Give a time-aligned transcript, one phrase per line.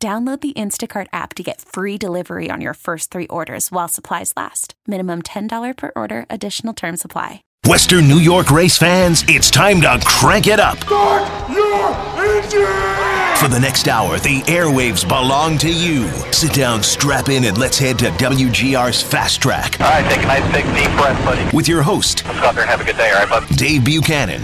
[0.00, 4.32] Download the Instacart app to get free delivery on your first three orders while supplies
[4.36, 4.74] last.
[4.86, 7.42] Minimum $10 per order, additional term supply.
[7.66, 10.78] Western New York race fans, it's time to crank it up.
[10.84, 13.38] Start your engine!
[13.38, 16.06] For the next hour, the airwaves belong to you.
[16.30, 19.80] Sit down, strap in, and let's head to WGR's Fast Track.
[19.80, 21.56] All right, take a nice big deep breath, buddy.
[21.56, 23.56] With your host, Let's go out there and have a good day, all right, bud?
[23.56, 24.42] Dave Buchanan.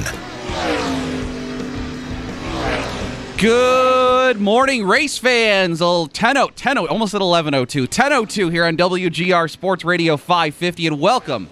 [3.45, 5.83] Good morning, race fans.
[5.83, 7.83] Oh, 10 10 almost at 1102.
[7.83, 11.51] 1002 here on WGR Sports Radio 550, and welcome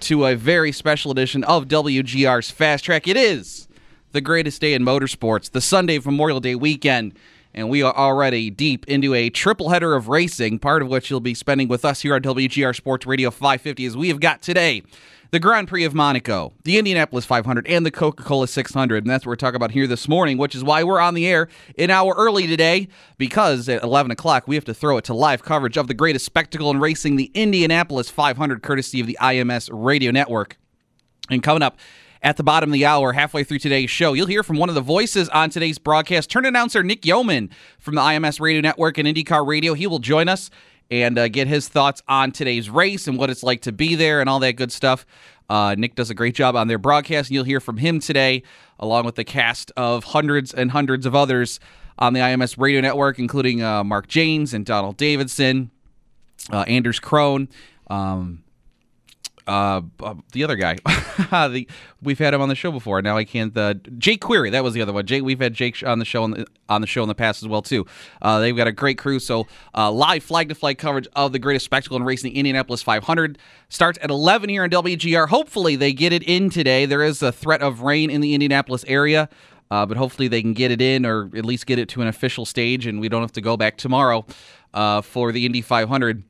[0.00, 3.08] to a very special edition of WGR's Fast Track.
[3.08, 3.66] It is
[4.12, 7.14] the greatest day in motorsports, the Sunday of Memorial Day weekend,
[7.54, 11.20] and we are already deep into a triple header of racing, part of which you'll
[11.20, 14.82] be spending with us here on WGR Sports Radio 550, as we have got today
[15.30, 19.04] the Grand Prix of Monaco, the Indianapolis 500, and the Coca Cola 600.
[19.04, 21.26] And that's what we're talking about here this morning, which is why we're on the
[21.26, 25.14] air an hour early today, because at 11 o'clock we have to throw it to
[25.14, 29.68] live coverage of the greatest spectacle in racing, the Indianapolis 500, courtesy of the IMS
[29.72, 30.56] Radio Network.
[31.30, 31.78] And coming up,
[32.22, 34.74] at the bottom of the hour, halfway through today's show, you'll hear from one of
[34.74, 39.06] the voices on today's broadcast, turn announcer Nick Yeoman from the IMS Radio Network and
[39.06, 39.74] IndyCar Radio.
[39.74, 40.50] He will join us
[40.90, 44.20] and uh, get his thoughts on today's race and what it's like to be there
[44.20, 45.06] and all that good stuff.
[45.48, 48.42] Uh, Nick does a great job on their broadcast, and you'll hear from him today,
[48.78, 51.60] along with the cast of hundreds and hundreds of others
[51.98, 55.70] on the IMS radio network, including uh, Mark Jaynes and Donald Davidson,
[56.52, 57.48] uh, Anders Krohn.
[57.88, 58.42] Um,
[59.46, 60.74] uh, uh, the other guy,
[61.48, 61.68] the,
[62.02, 63.00] we've had him on the show before.
[63.02, 63.56] Now I can't.
[63.56, 65.06] Uh, Jake Query, that was the other one.
[65.06, 67.42] Jake, we've had Jake on the show on the, on the show in the past
[67.42, 67.86] as well too.
[68.20, 69.18] Uh, they've got a great crew.
[69.18, 72.82] So uh, live flag to flag coverage of the greatest spectacle in racing, the Indianapolis
[72.82, 75.28] 500, starts at 11 here in WGR.
[75.28, 76.86] Hopefully they get it in today.
[76.86, 79.28] There is a threat of rain in the Indianapolis area.
[79.68, 82.06] Uh, but hopefully they can get it in or at least get it to an
[82.06, 84.24] official stage and we don't have to go back tomorrow
[84.74, 86.22] uh, for the Indy 500.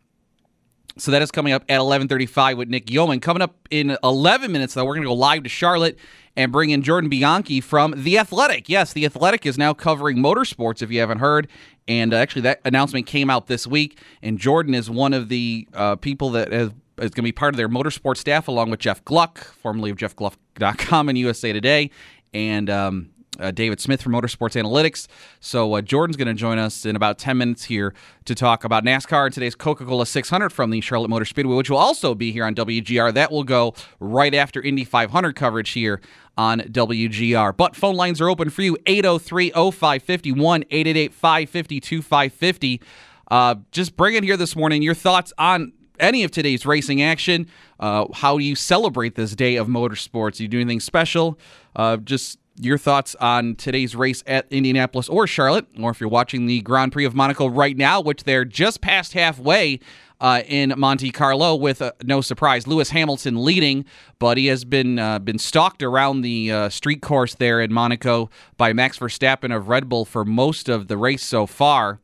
[0.99, 3.21] So that is coming up at 11:35 with Nick Yeoman.
[3.21, 5.99] Coming up in 11 minutes, though, we're going to go live to Charlotte
[6.37, 8.69] and bring in Jordan Bianchi from The Athletic.
[8.69, 11.49] Yes, The Athletic is now covering motorsports, if you haven't heard.
[11.87, 13.99] And uh, actually, that announcement came out this week.
[14.23, 17.55] And Jordan is one of the uh, people that has, is going to be part
[17.55, 21.91] of their motorsports staff, along with Jeff Gluck, formerly of JeffGluck.com and USA Today.
[22.33, 25.07] And um, uh, David Smith from Motorsports Analytics.
[25.41, 28.85] So uh, Jordan's going to join us in about 10 minutes here to talk about
[28.85, 32.45] NASCAR and today's Coca-Cola 600 from the Charlotte Motor Speedway, which will also be here
[32.45, 33.15] on WGR.
[33.15, 36.01] That will go right after Indy 500 coverage here
[36.37, 37.57] on WGR.
[37.57, 42.83] But phone lines are open for you 803-0551 888-550-2550.
[43.29, 47.49] Uh, just bring it here this morning your thoughts on any of today's racing action.
[47.81, 50.41] Uh, how do you celebrate this day of motorsports?
[50.41, 51.39] You do anything special?
[51.75, 56.47] Uh, just your thoughts on today's race at Indianapolis or Charlotte, or if you're watching
[56.47, 59.81] the Grand Prix of Monaco right now, which they're just past halfway.
[60.19, 63.85] Uh, in Monte Carlo, with uh, no surprise, Lewis Hamilton leading,
[64.19, 68.31] but he has been uh, been stalked around the uh, street course there in Monaco
[68.57, 72.01] by Max Verstappen of Red Bull for most of the race so far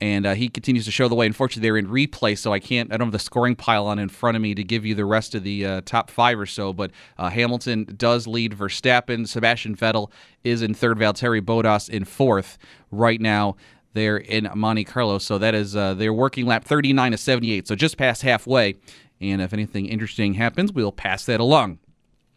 [0.00, 1.26] and uh, he continues to show the way.
[1.26, 2.92] Unfortunately, they're in replay, so I can't.
[2.92, 5.04] I don't have the scoring pile on in front of me to give you the
[5.04, 6.72] rest of the uh, top five or so.
[6.72, 9.26] But uh, Hamilton does lead Verstappen.
[9.26, 10.10] Sebastian Vettel
[10.42, 10.98] is in third.
[10.98, 12.58] Valtteri Bottas in fourth
[12.90, 13.56] right now.
[13.94, 17.76] They're in Monte Carlo, so that is uh, their working lap 39 to 78, so
[17.76, 18.74] just past halfway.
[19.20, 21.78] And if anything interesting happens, we'll pass that along.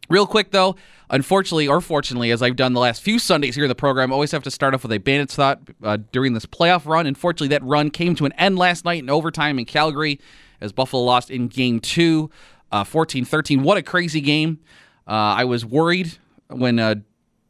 [0.09, 0.75] Real quick, though,
[1.09, 4.13] unfortunately or fortunately, as I've done the last few Sundays here in the program, I
[4.13, 7.05] always have to start off with a Bandits thought uh, during this playoff run.
[7.07, 10.19] Unfortunately, that run came to an end last night in overtime in Calgary
[10.61, 12.29] as Buffalo lost in game two,
[12.71, 13.63] uh, 14 uh, 13.
[13.63, 14.59] What a crazy game.
[15.07, 16.17] Uh, I was worried
[16.47, 16.95] when uh,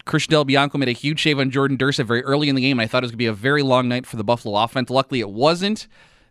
[0.06, 2.80] Christian Del Bianco made a huge save on Jordan Dursa very early in the game,
[2.80, 4.90] I thought it was going to be a very long night for the Buffalo offense.
[4.90, 5.88] Luckily, it wasn't.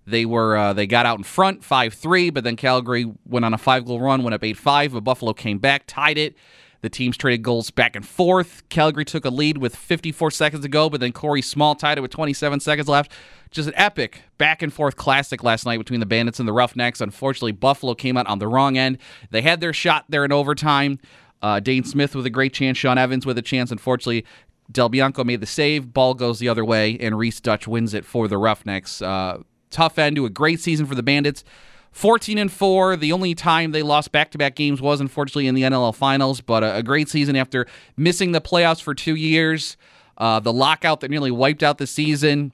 [0.06, 3.52] They were uh, they got out in front five three, but then Calgary went on
[3.52, 4.92] a five goal run, went up eight five.
[4.92, 6.36] But Buffalo came back, tied it.
[6.82, 8.62] The teams traded goals back and forth.
[8.68, 12.00] Calgary took a lead with 54 seconds to go, but then Corey Small tied it
[12.00, 13.10] with 27 seconds left.
[13.50, 17.00] Just an epic back and forth classic last night between the Bandits and the Roughnecks.
[17.00, 18.98] Unfortunately, Buffalo came out on the wrong end.
[19.30, 20.98] They had their shot there in overtime.
[21.42, 23.70] Uh, Dane Smith with a great chance, Sean Evans with a chance.
[23.70, 24.24] Unfortunately,
[24.70, 25.92] Del Bianco made the save.
[25.92, 29.00] Ball goes the other way, and Reese Dutch wins it for the Roughnecks.
[29.02, 29.38] Uh,
[29.76, 31.44] tough end to a great season for the Bandits.
[31.92, 32.96] 14 and 4.
[32.96, 36.40] The only time they lost back to back games was unfortunately in the NLL finals,
[36.40, 39.76] but a, great season after missing the playoffs for two years.
[40.18, 42.52] Uh, the lockout that nearly wiped out the season,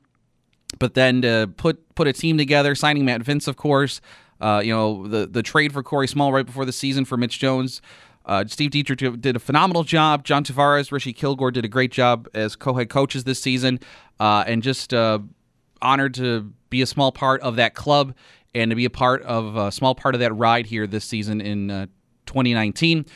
[0.78, 4.00] but then to put put a team together, signing Matt Vinc, of course.
[4.40, 7.38] Uh, you know the the trade for Corey Small right before the season for Mitch
[7.38, 7.80] Jones.
[8.24, 10.24] Uh, Steve Dietrich did a phenomenal job.
[10.24, 13.80] John Tavares, Rishi Kilgour did a great job as co-head coaches this season,
[14.20, 15.18] uh, and just uh,
[15.80, 18.14] honored to be a small part of that club
[18.54, 21.40] and to be a part of a small part of that ride here this season
[21.40, 21.86] in uh,
[22.26, 23.06] 2019.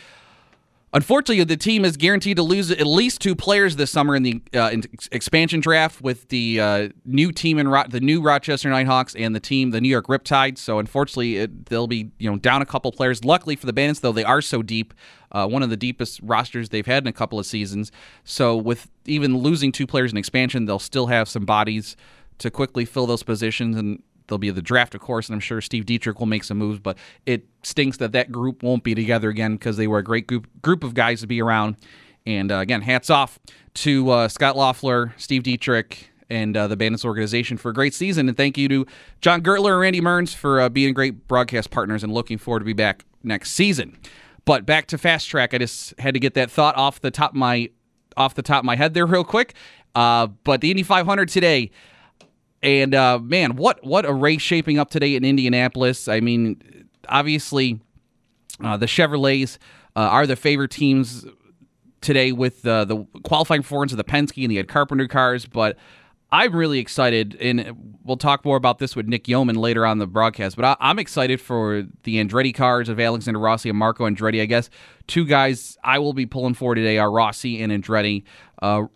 [0.92, 4.40] Unfortunately, the team is guaranteed to lose at least two players this summer in the
[4.54, 4.82] uh, in
[5.12, 9.40] expansion draft with the uh, new team in Ro- the new Rochester Nighthawks and the
[9.40, 10.56] team the New York Riptides.
[10.56, 13.24] So unfortunately, it, they'll be you know down a couple players.
[13.24, 14.94] Luckily for the Bandits, though, they are so deep,
[15.32, 17.92] uh, one of the deepest rosters they've had in a couple of seasons.
[18.24, 21.96] So with even losing two players in expansion, they'll still have some bodies
[22.38, 25.60] to quickly fill those positions and there'll be the draft, of course, and I'm sure
[25.60, 26.78] Steve Dietrich will make some moves.
[26.78, 30.26] But it stinks that that group won't be together again because they were a great
[30.26, 31.76] group group of guys to be around.
[32.26, 33.38] And uh, again, hats off
[33.74, 38.28] to uh, Scott Loeffler, Steve Dietrich, and uh, the Bandits organization for a great season.
[38.28, 38.86] And thank you to
[39.20, 42.64] John Gurtler and Randy Mearns for uh, being great broadcast partners and looking forward to
[42.64, 43.96] be back next season.
[44.44, 47.30] But back to fast track, I just had to get that thought off the top
[47.30, 47.70] of my
[48.16, 49.54] off the top of my head there real quick.
[49.94, 51.70] Uh, but the Indy 500 today,
[52.66, 56.08] and uh, man, what what a race shaping up today in Indianapolis.
[56.08, 57.80] I mean, obviously,
[58.62, 59.58] uh, the Chevrolets
[59.94, 61.24] uh, are the favorite teams
[62.00, 65.78] today with uh, the qualifying performance of the Penske and the Ed Carpenter cars, but.
[66.32, 70.08] I'm really excited, and we'll talk more about this with Nick Yeoman later on the
[70.08, 70.56] broadcast.
[70.56, 74.42] But I, am excited for the Andretti cars of Alexander Rossi and Marco Andretti.
[74.42, 74.68] I guess
[75.06, 78.24] two guys I will be pulling for today are Rossi and Andretti.
[78.60, 78.86] Uh,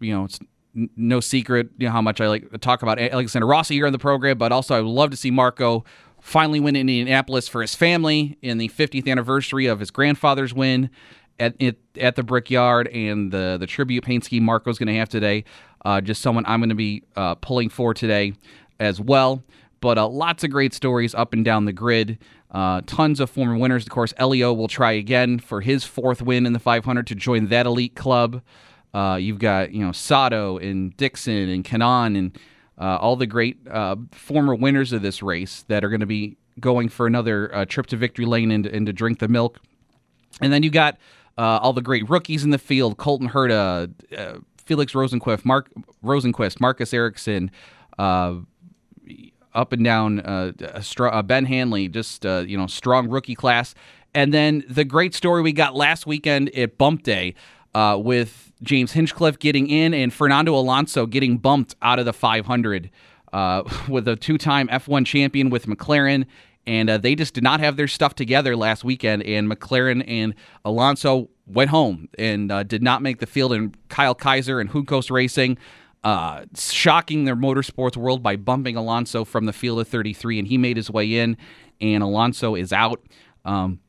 [0.00, 0.40] you know, it's
[0.74, 3.92] no secret, you know how much I like to talk about Alexander Rossi here on
[3.92, 5.84] the program, but also I would love to see Marco
[6.20, 10.90] finally win in Indianapolis for his family in the 50th anniversary of his grandfather's win
[11.38, 15.08] at at, at the Brickyard and the the tribute paint scheme Marco's going to have
[15.08, 15.44] today.
[15.84, 18.34] Uh, just someone I'm going to be uh, pulling for today
[18.78, 19.42] as well.
[19.80, 22.18] But uh, lots of great stories up and down the grid.
[22.50, 23.84] Uh, tons of former winners.
[23.84, 27.46] Of course, Elio will try again for his fourth win in the 500 to join
[27.46, 28.42] that elite club.
[28.92, 32.38] Uh, you've got you know Sato and Dixon and Kanaan and
[32.78, 36.36] uh, all the great uh, former winners of this race that are going to be
[36.58, 39.60] going for another uh, trip to victory lane and, and, to drink the milk.
[40.40, 40.98] And then you got
[41.38, 45.70] uh, all the great rookies in the field: Colton Herta, uh, Felix Rosenqvist, Mark
[46.02, 47.50] Rosenqvist, Marcus Ericsson.
[47.98, 50.16] up and down,
[51.26, 53.74] Ben Hanley, just you know, strong rookie class,
[54.14, 57.34] and then the great story we got last weekend at Bump Day
[57.74, 62.90] with James Hinchcliffe getting in and Fernando Alonso getting bumped out of the 500
[63.32, 66.26] uh, with a two time F1 champion with McLaren.
[66.66, 69.22] And uh, they just did not have their stuff together last weekend.
[69.22, 70.34] And McLaren and
[70.64, 73.52] Alonso went home and uh, did not make the field.
[73.52, 75.58] And Kyle Kaiser and Juncos Racing
[76.04, 80.38] uh, shocking their motorsports world by bumping Alonso from the field of 33.
[80.38, 81.36] And he made his way in,
[81.80, 83.02] and Alonso is out.
[83.44, 83.80] Um,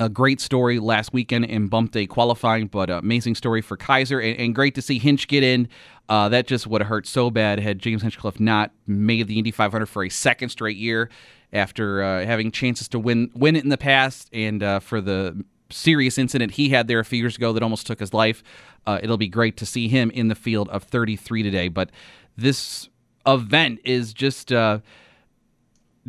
[0.00, 4.36] a great story last weekend in bump day qualifying, but amazing story for Kaiser, and,
[4.40, 5.68] and, great to see Hinch get in.
[6.08, 9.50] Uh, that just would have hurt so bad had James Hinchcliffe not made the Indy
[9.50, 11.10] 500 for a second straight year
[11.52, 15.44] after uh, having chances to win win it in the past, and uh, for the
[15.68, 18.42] serious incident he had there a few years ago that almost took his life.
[18.86, 21.90] Uh, it'll be great to see him in the field of 33 today, but
[22.38, 22.88] this
[23.26, 24.78] event is just uh,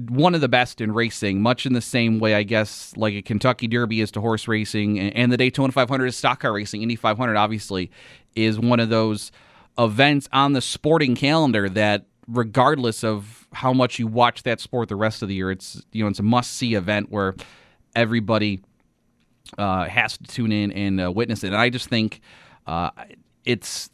[0.10, 3.22] one of the best in racing, much in the same way, I guess, like a
[3.22, 6.82] Kentucky Derby is to horse racing, and the Daytona 500 is stock car racing.
[6.82, 7.92] Indy 500, obviously,
[8.36, 9.32] is one of those
[9.78, 14.96] events on the sporting calendar that, regardless of how much you watch that sport the
[14.96, 17.36] rest of the year, it's you know it's a must see event where
[17.96, 18.62] everybody
[19.58, 21.48] uh, has to tune in and uh, witness it.
[21.48, 22.22] And I just think
[22.68, 22.92] uh,
[23.46, 23.90] it's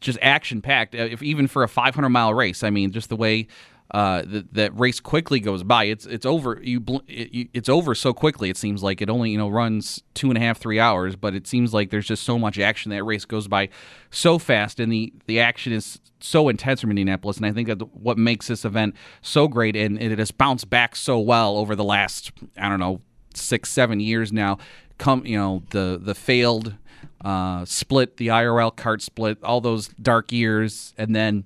[0.00, 0.94] just action packed.
[0.94, 3.48] If even for a 500 mile race, I mean, just the way
[3.92, 5.84] uh, that, that race quickly goes by.
[5.84, 6.60] It's it's over.
[6.62, 8.48] You it, it's over so quickly.
[8.48, 11.34] It seems like it only you know runs two and a half three hours, but
[11.34, 13.68] it seems like there's just so much action that race goes by
[14.10, 17.38] so fast, and the the action is so intense from Indianapolis.
[17.38, 20.94] And I think that what makes this event so great, and it has bounced back
[20.94, 23.00] so well over the last I don't know
[23.34, 24.58] six seven years now.
[24.98, 26.74] Come you know the the failed
[27.24, 31.44] uh, split, the IRL CART split, all those dark years, and then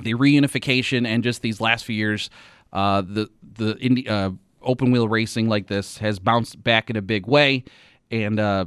[0.00, 2.30] the reunification and just these last few years,
[2.72, 4.30] uh, the the uh,
[4.62, 7.64] open wheel racing like this has bounced back in a big way,
[8.10, 8.64] and uh,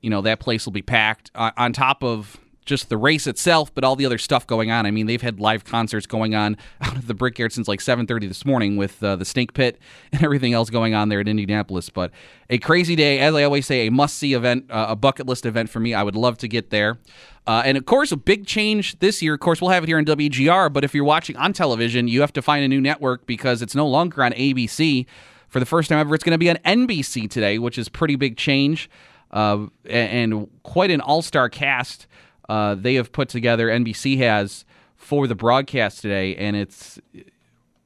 [0.00, 1.30] you know that place will be packed.
[1.34, 4.86] On top of just the race itself, but all the other stuff going on.
[4.86, 8.28] I mean, they've had live concerts going on out of the Brickyard since like 7:30
[8.28, 9.78] this morning with uh, the Snake Pit
[10.12, 11.90] and everything else going on there at Indianapolis.
[11.90, 12.12] But
[12.48, 15.70] a crazy day, as I always say, a must-see event, uh, a bucket list event
[15.70, 15.94] for me.
[15.94, 16.98] I would love to get there.
[17.46, 19.34] Uh, and of course, a big change this year.
[19.34, 20.72] Of course, we'll have it here on WGR.
[20.72, 23.74] But if you're watching on television, you have to find a new network because it's
[23.74, 25.06] no longer on ABC.
[25.48, 28.16] For the first time ever, it's going to be on NBC today, which is pretty
[28.16, 28.90] big change.
[29.30, 32.06] Uh, and quite an all-star cast
[32.48, 34.64] uh, they have put together, NBC has,
[34.96, 36.34] for the broadcast today.
[36.36, 36.98] And it's,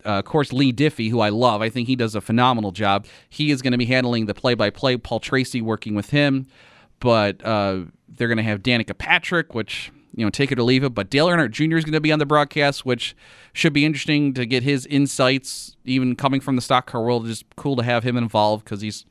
[0.05, 1.63] uh, of course, Leigh Diffey, who I love.
[1.63, 3.07] I think he does a phenomenal job.
[3.29, 6.47] He is going to be handling the play by play, Paul Tracy working with him.
[7.01, 10.85] But uh, they're going to have Danica Patrick, which, you know, take it or leave
[10.85, 10.91] it.
[10.91, 11.77] But Dale Earnhardt Jr.
[11.77, 13.17] is going to be on the broadcast, which
[13.53, 17.27] should be interesting to get his insights, even coming from the stock car world.
[17.27, 19.05] Just cool to have him involved because he's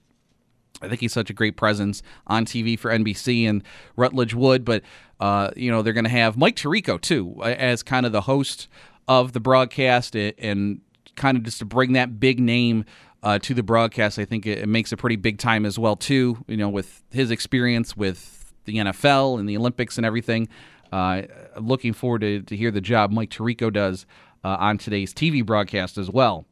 [0.81, 3.63] I think he's such a great presence on TV for NBC and
[3.95, 4.65] Rutledge Wood.
[4.65, 4.83] But,
[5.19, 8.67] uh, you know, they're going to have Mike Tirico, too, as kind of the host
[9.07, 10.81] of the broadcast and
[11.15, 12.85] kind of just to bring that big name
[13.23, 14.17] uh, to the broadcast.
[14.19, 17.31] I think it, makes a pretty big time as well, too, you know, with his
[17.31, 20.47] experience with the NFL and the Olympics and everything.
[20.91, 21.23] Uh,
[21.57, 24.05] looking forward to, to hear the job Mike Tirico does
[24.43, 26.45] uh, on today's TV broadcast as well.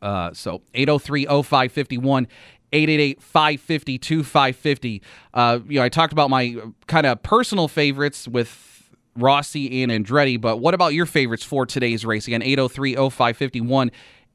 [0.00, 2.28] Uh, so 803 0551
[2.74, 5.02] 888 550 550
[5.32, 10.40] uh, You know, I talked about my kind of personal favorites with Rossi and Andretti,
[10.40, 12.26] but what about your favorites for today's race?
[12.26, 13.90] Again, 803 0551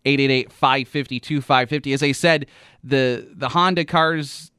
[0.06, 2.46] 888 550 550 As I said,
[2.84, 4.52] the the Honda cars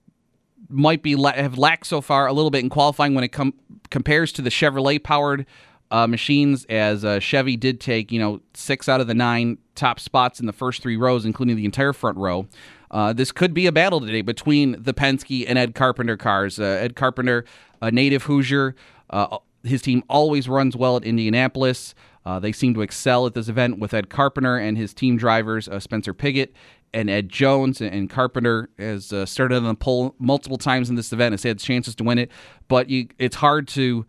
[0.69, 3.55] might be have lacked so far a little bit in qualifying when it com-
[3.91, 5.47] compares to the Chevrolet powered
[5.91, 6.65] uh, machines.
[6.67, 10.47] As uh, Chevy did take you know six out of the nine top spots in
[10.47, 12.47] the first three rows, including the entire front row.
[12.91, 16.59] Uh, this could be a battle today between the Penske and Ed Carpenter cars.
[16.59, 17.45] Uh, Ed Carpenter,
[17.81, 18.75] a native Hoosier,
[19.11, 21.95] uh, his team always runs well at Indianapolis.
[22.25, 25.69] Uh, they seem to excel at this event with Ed Carpenter and his team drivers,
[25.69, 26.53] uh, Spencer Pigot
[26.93, 27.81] and Ed Jones.
[27.81, 31.95] And Carpenter has started on the pole multiple times in this event, has had chances
[31.97, 32.31] to win it,
[32.69, 34.05] but you, it's hard to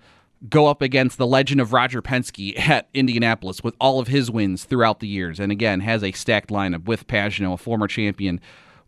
[0.50, 4.64] go up against the legend of Roger Penske at Indianapolis with all of his wins
[4.64, 5.40] throughout the years.
[5.40, 8.42] And again, has a stacked lineup with Pagenaud, a former champion,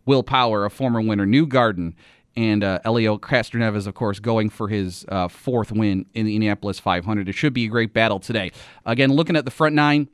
[0.06, 1.94] Will Power, a former winner, Newgarden,
[2.36, 6.80] and uh, Helio Castroneves, of course, going for his uh, fourth win in the Indianapolis
[6.80, 7.28] 500.
[7.28, 8.50] It should be a great battle today.
[8.84, 10.08] Again, looking at the front nine.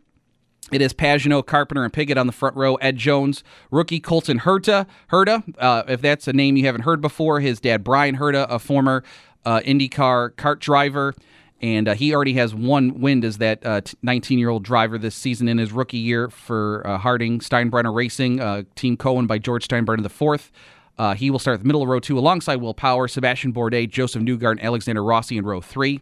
[0.70, 2.76] It is Pagenaud, Carpenter, and Pigot on the front row.
[2.76, 3.42] Ed Jones,
[3.72, 4.86] rookie Colton Herta.
[5.10, 8.60] Herta, uh, if that's a name you haven't heard before, his dad Bryan Herta, a
[8.60, 9.02] former
[9.44, 11.14] uh, IndyCar CART driver,
[11.60, 15.58] and uh, he already has one win as that 19 uh, driver this season in
[15.58, 20.50] his rookie year for uh, Harding Steinbrenner Racing, uh, Team Cohen by George Steinbrenner IV.
[20.98, 24.22] Uh, he will start the middle of row two alongside Will Power, Sebastian Bourdais, Josef
[24.22, 26.00] Newgarden, and Alexander Rossi in row three.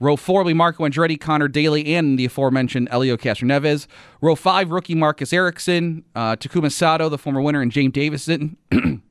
[0.00, 3.86] Row four will be Marco Andretti, Conor Daly, and the aforementioned Helio Castroneves.
[4.20, 8.56] Row five, rookie Marcus Ericsson, uh, Takuma Sato, the former winner, and James Davison.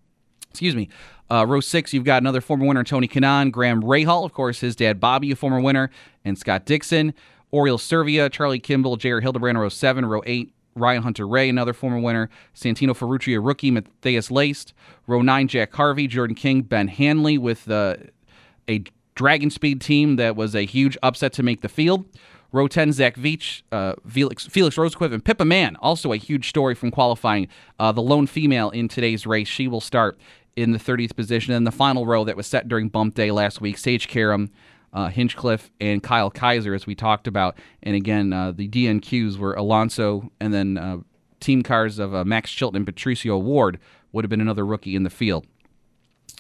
[0.54, 0.88] Excuse me.
[1.32, 4.76] Uh, row six, you've got another former winner, Tony Kanaan, Graham Rahal, of course, his
[4.76, 5.90] dad Bobby, a former winner,
[6.24, 7.16] and Scott Dixon.
[7.52, 9.20] Oriol Servia, Charlie Kimball, J.R.
[9.20, 10.06] Hildebrand, row seven.
[10.06, 12.30] Row eight, Ryan Hunter-Reay, another former winner.
[12.56, 13.72] Santino Ferrucci, a rookie.
[13.72, 14.74] Matheus Leist.
[15.08, 17.96] Row nine, Jack Harvey, Jordan King, Ben Hanley with uh,
[18.70, 18.84] a
[19.16, 22.06] Dragon Speed team that was a huge upset to make the field.
[22.52, 26.76] Row 10, Zach Veach, uh, Felix, Felix Rosenqvist, and Pippa Mann, also a huge story
[26.76, 27.48] from qualifying.
[27.80, 29.48] Uh, the lone female in today's race.
[29.48, 30.20] She will start
[30.56, 31.54] in the 30th position.
[31.54, 34.52] And the final row that was set during bump day last week, Sage Karam,
[34.94, 37.58] uh, Hinchcliffe, and Kyle Kaiser, as we talked about.
[37.82, 40.98] And again, uh, the DNQs were Alonso and then uh,
[41.40, 43.80] team cars of uh, Max Chilton and Patricio O'Ward
[44.12, 45.46] would have been another rookie in the field.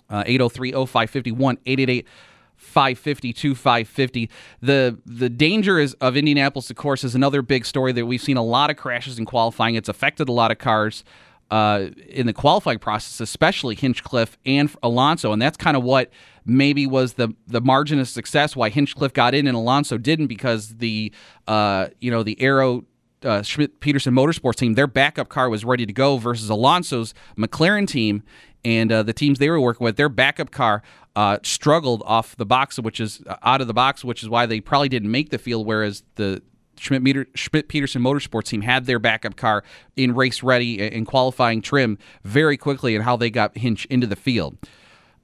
[0.09, 2.07] Uh, 803 0551 888
[2.55, 4.29] 550 550
[4.61, 8.37] the the danger is of indianapolis of course is another big story that we've seen
[8.37, 11.03] a lot of crashes in qualifying it's affected a lot of cars
[11.53, 16.09] uh, in the qualifying process, especially Hinchcliffe and Alonso, and that's kind of what
[16.45, 20.77] maybe was the the margin of success why Hinchcliffe got in and Alonso didn't because
[20.77, 21.13] the
[21.47, 22.85] uh, you know the Arrow
[23.21, 27.87] uh, Schmidt Peterson Motorsports team, their backup car was ready to go versus Alonso's McLaren
[27.87, 28.23] team
[28.65, 30.81] and uh, the teams they were working with, their backup car
[31.15, 34.47] uh, struggled off the box, which is uh, out of the box, which is why
[34.47, 35.67] they probably didn't make the field.
[35.67, 36.41] Whereas the
[36.77, 39.63] Schmidt, Schmidt Peterson Motorsports team had their backup car
[39.95, 44.15] in race ready and qualifying trim very quickly and how they got Hinch into the
[44.15, 44.57] field.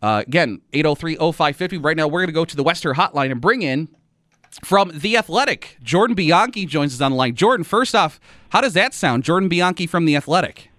[0.02, 1.78] Uh, again, 803 0550.
[1.78, 3.90] Right now, we're going to go to the Western Hotline and bring in
[4.64, 5.78] from The Athletic.
[5.84, 7.36] Jordan Bianchi joins us on the line.
[7.36, 9.24] Jordan, first off, how does that sound?
[9.24, 10.70] Jordan Bianchi from The Athletic.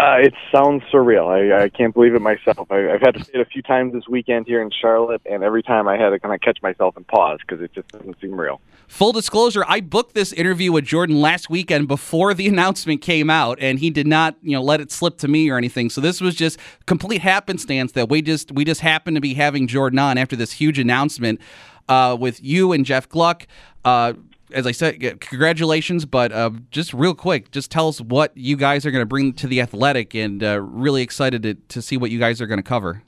[0.00, 1.26] Uh, it sounds surreal.
[1.26, 2.70] I, I can't believe it myself.
[2.70, 5.42] I, I've had to say it a few times this weekend here in Charlotte, and
[5.42, 8.20] every time I had to kind of catch myself and pause because it just doesn't
[8.20, 8.60] seem real.
[8.88, 13.58] Full disclosure, I booked this interview with Jordan last weekend before the announcement came out,
[13.60, 15.90] and he did not, you know, let it slip to me or anything.
[15.90, 19.66] So this was just complete happenstance that we just we just happened to be having
[19.66, 21.40] Jordan on after this huge announcement
[21.88, 23.46] uh, with you and Jeff Gluck.
[23.84, 24.14] Uh,
[24.52, 26.06] as I said, congratulations.
[26.06, 29.34] But uh, just real quick, just tell us what you guys are going to bring
[29.34, 32.58] to the Athletic, and uh, really excited to, to see what you guys are going
[32.58, 33.02] to cover.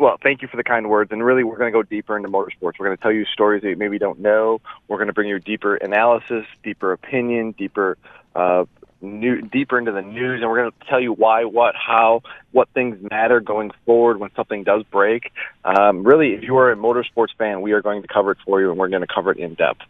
[0.00, 1.12] Well, thank you for the kind words.
[1.12, 2.78] And really, we're going to go deeper into motorsports.
[2.78, 4.62] We're going to tell you stories that you maybe don't know.
[4.88, 7.98] We're going to bring you deeper analysis, deeper opinion, deeper.
[8.34, 8.64] Uh,
[9.02, 12.68] new, deeper into the news, and we're going to tell you why, what, how, what
[12.70, 15.32] things matter going forward when something does break.
[15.64, 18.60] Um, really, if you are a motorsports fan, we are going to cover it for
[18.60, 19.82] you, and we're going to cover it in depth.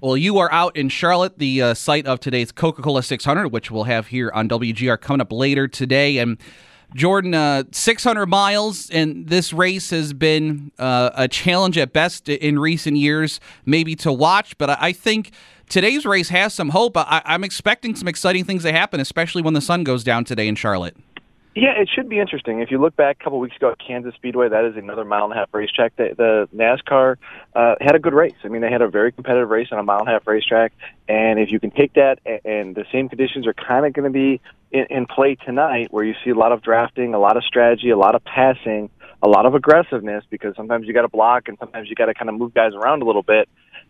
[0.00, 3.70] Well, you are out in Charlotte, the uh, site of today's Coca Cola 600, which
[3.70, 6.18] we'll have here on WGR coming up later today.
[6.18, 6.38] And
[6.94, 12.58] Jordan, uh, 600 miles, and this race has been uh, a challenge at best in
[12.58, 15.32] recent years, maybe to watch, but I think
[15.68, 16.96] today's race has some hope.
[16.96, 20.48] I- I'm expecting some exciting things to happen, especially when the sun goes down today
[20.48, 20.96] in Charlotte.
[21.60, 22.60] Yeah, it should be interesting.
[22.60, 25.24] If you look back a couple weeks ago at Kansas Speedway, that is another mile
[25.24, 25.96] and a half racetrack.
[25.96, 27.16] The, the NASCAR
[27.56, 28.36] uh, had a good race.
[28.44, 30.72] I mean, they had a very competitive race on a mile and a half racetrack.
[31.08, 34.16] And if you can take that, and the same conditions are kind of going to
[34.16, 37.42] be in, in play tonight, where you see a lot of drafting, a lot of
[37.42, 38.88] strategy, a lot of passing,
[39.20, 42.14] a lot of aggressiveness, because sometimes you got to block and sometimes you got to
[42.14, 43.48] kind of move guys around a little bit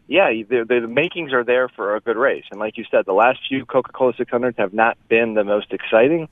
[0.09, 2.45] yeah, the, the makings are there for a good race.
[2.51, 6.29] And like you said, the last few Coca-Cola 600s have not been the most exciting,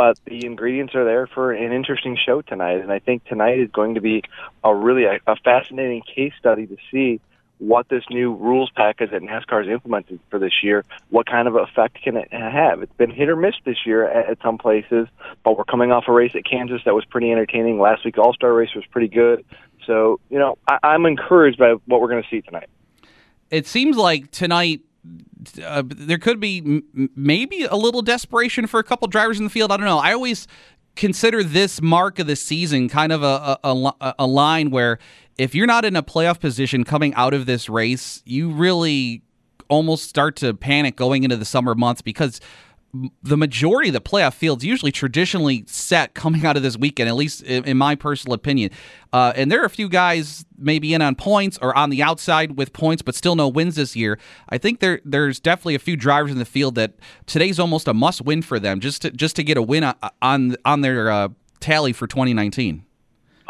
[0.00, 2.80] but the ingredients are there for an interesting show tonight.
[2.80, 4.22] And I think tonight is going to be
[4.64, 7.20] a really a, a fascinating case study to see
[7.58, 11.54] what this new rules package that NASCAR has implemented for this year, what kind of
[11.54, 12.80] effect can it have?
[12.80, 15.06] It's been hit or miss this year at, at some places,
[15.44, 17.78] but we're coming off a race at Kansas that was pretty entertaining.
[17.78, 19.44] Last week, All Star race was pretty good.
[19.86, 22.70] So, you know, I, I'm encouraged by what we're going to see tonight.
[23.50, 24.80] It seems like tonight
[25.64, 29.50] uh, there could be m- maybe a little desperation for a couple drivers in the
[29.50, 29.72] field.
[29.72, 29.98] I don't know.
[29.98, 30.46] I always
[30.96, 34.98] consider this mark of the season kind of a, a, a, a line where
[35.38, 39.22] if you're not in a playoff position coming out of this race, you really
[39.68, 42.40] almost start to panic going into the summer months because
[43.22, 47.14] the majority of the playoff fields usually traditionally set coming out of this weekend, at
[47.14, 48.70] least in, my personal opinion.
[49.12, 52.56] Uh, and there are a few guys maybe in on points or on the outside
[52.56, 54.18] with points, but still no wins this year.
[54.48, 56.94] I think there there's definitely a few drivers in the field that
[57.26, 59.84] today's almost a must win for them just to, just to get a win
[60.20, 61.28] on on their uh,
[61.60, 62.84] tally for 2019.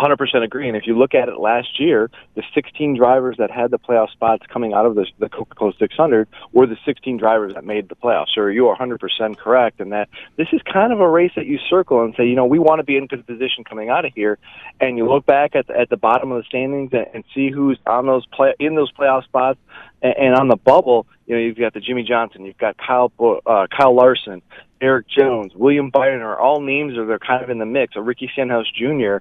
[0.01, 0.69] 100% agree.
[0.69, 4.11] And if you look at it last year, the 16 drivers that had the playoff
[4.11, 7.95] spots coming out of the, the Coca-Cola 600 were the 16 drivers that made the
[7.95, 8.29] playoffs.
[8.35, 11.59] So you are 100% correct in that this is kind of a race that you
[11.69, 14.13] circle and say, you know, we want to be in good position coming out of
[14.15, 14.39] here.
[14.81, 17.51] And you look back at the, at the bottom of the standings and, and see
[17.51, 19.59] who's on those play in those playoff spots
[20.03, 21.07] and, and on the bubble.
[21.27, 24.43] You know, you've got the Jimmie Johnson, you've got Kyle uh, Kyle Larson,
[24.81, 27.97] Erik Jones, William Byron are all names that are kind of in the mix.
[27.97, 29.19] Or Ricky Stenhouse Jr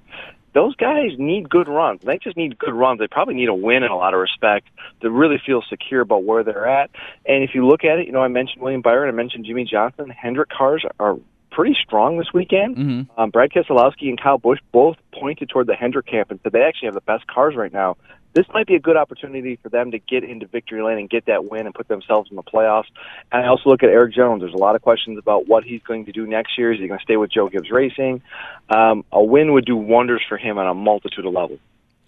[0.59, 2.01] those guys need good runs.
[2.03, 2.99] They just need good runs.
[2.99, 4.67] They probably need a win in a lot of respect
[4.99, 6.89] to really feel secure about where they're at.
[7.25, 9.63] And if you look at it, you know, I mentioned William Byron, I mentioned Jimmie
[9.63, 10.09] Johnson.
[10.09, 11.17] Hendrick cars are
[11.49, 12.75] pretty strong this weekend.
[12.75, 13.21] Mm-hmm.
[13.21, 16.61] Um, Brad Keselowski and Kyle Busch both pointed toward the Hendrick camp and said they
[16.61, 17.95] actually have the best cars right now
[18.33, 21.25] this might be a good opportunity for them to get into victory lane and get
[21.25, 22.85] that win and put themselves in the playoffs.
[23.31, 24.41] And I also look at Erik Jones.
[24.41, 26.71] There's a lot of questions about what he's going to do next year.
[26.71, 28.21] Is he going to stay with Joe Gibbs Racing?
[28.69, 31.59] Um, a win would do wonders for him on a multitude of levels.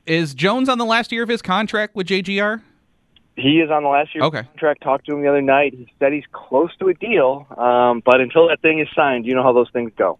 [0.05, 2.61] Is Jones on the last year of his contract with JGR?
[3.35, 4.43] He is on the last year okay.
[4.43, 4.83] contract.
[4.83, 5.73] Talked to him the other night.
[5.73, 9.33] He said he's close to a deal, um, but until that thing is signed, you
[9.33, 10.17] know how those things go.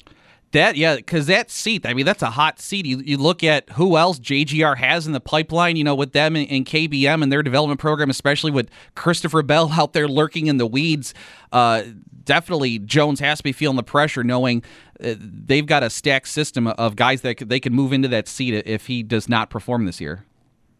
[0.52, 2.86] That yeah, because that seat, I mean, that's a hot seat.
[2.86, 6.36] You, you look at who else JGR has in the pipeline, you know, with them
[6.36, 10.58] and, and KBM and their development program, especially with Christopher Bell out there lurking in
[10.58, 11.14] the weeds.
[11.54, 11.84] Uh,
[12.26, 14.64] definitely, Jones has to be feeling the pressure, knowing
[15.02, 18.54] uh, they've got a stacked system of guys that they can move into that seat
[18.66, 20.26] if he does not perform this year.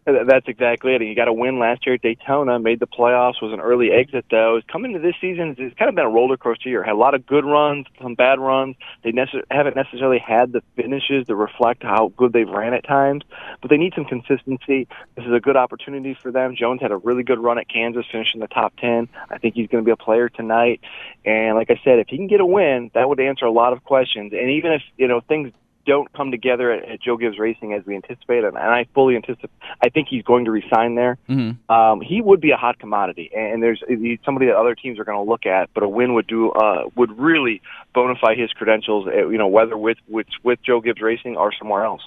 [0.04, 1.04] That's exactly it.
[1.04, 4.26] You got a win last year at Daytona, made the playoffs, was an early exit
[4.32, 4.60] though.
[4.68, 6.82] Coming to this season, it's kind of been a roller coaster year.
[6.82, 8.76] Had a lot of good runs, some bad runs.
[9.04, 13.24] They nece- haven't necessarily had the finishes to reflect how good they've ran at times,
[13.62, 14.88] but they need some consistency.
[15.16, 16.56] This is a good opportunity for them.
[16.56, 19.08] Jones had a really good run at Kansas, finishing the top 10.
[19.30, 20.82] I think he's going to be a player tonight.
[21.26, 23.72] And like I said, if he can get a win, that would answer a lot
[23.72, 24.34] of questions.
[24.34, 25.52] And even if, you know, things
[25.86, 29.16] don't come together at, at Joe Gibbs Racing as we anticipate, and, and I fully
[29.16, 29.52] anticipate.
[29.84, 31.18] I think he's going to resign there.
[31.30, 31.72] Mm-hmm.
[31.72, 35.04] Um, he would be a hot commodity, and there's he's somebody that other teams are
[35.04, 35.70] going to look at.
[35.74, 37.62] But a win would do uh, would really
[37.94, 39.08] bona fide his credentials.
[39.08, 42.02] uh, You know, whether with with with Joe Gibbs Racing or somewhere else.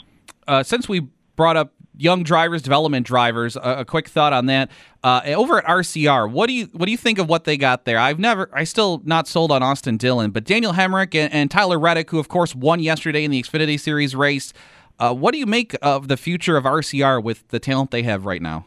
[0.47, 4.71] Uh, since we brought up young drivers, development drivers, a, a quick thought on that.
[5.03, 7.85] Uh, over at RCR, what do you what do you think of what they got
[7.85, 7.99] there?
[7.99, 11.79] I've never, I still not sold on Austin Dillon, but Daniel Hemric and, and Tyler
[11.79, 14.53] Reddick, who of course won yesterday in the Xfinity Series race.
[14.99, 18.25] Uh, what do you make of the future of RCR with the talent they have
[18.25, 18.65] right now?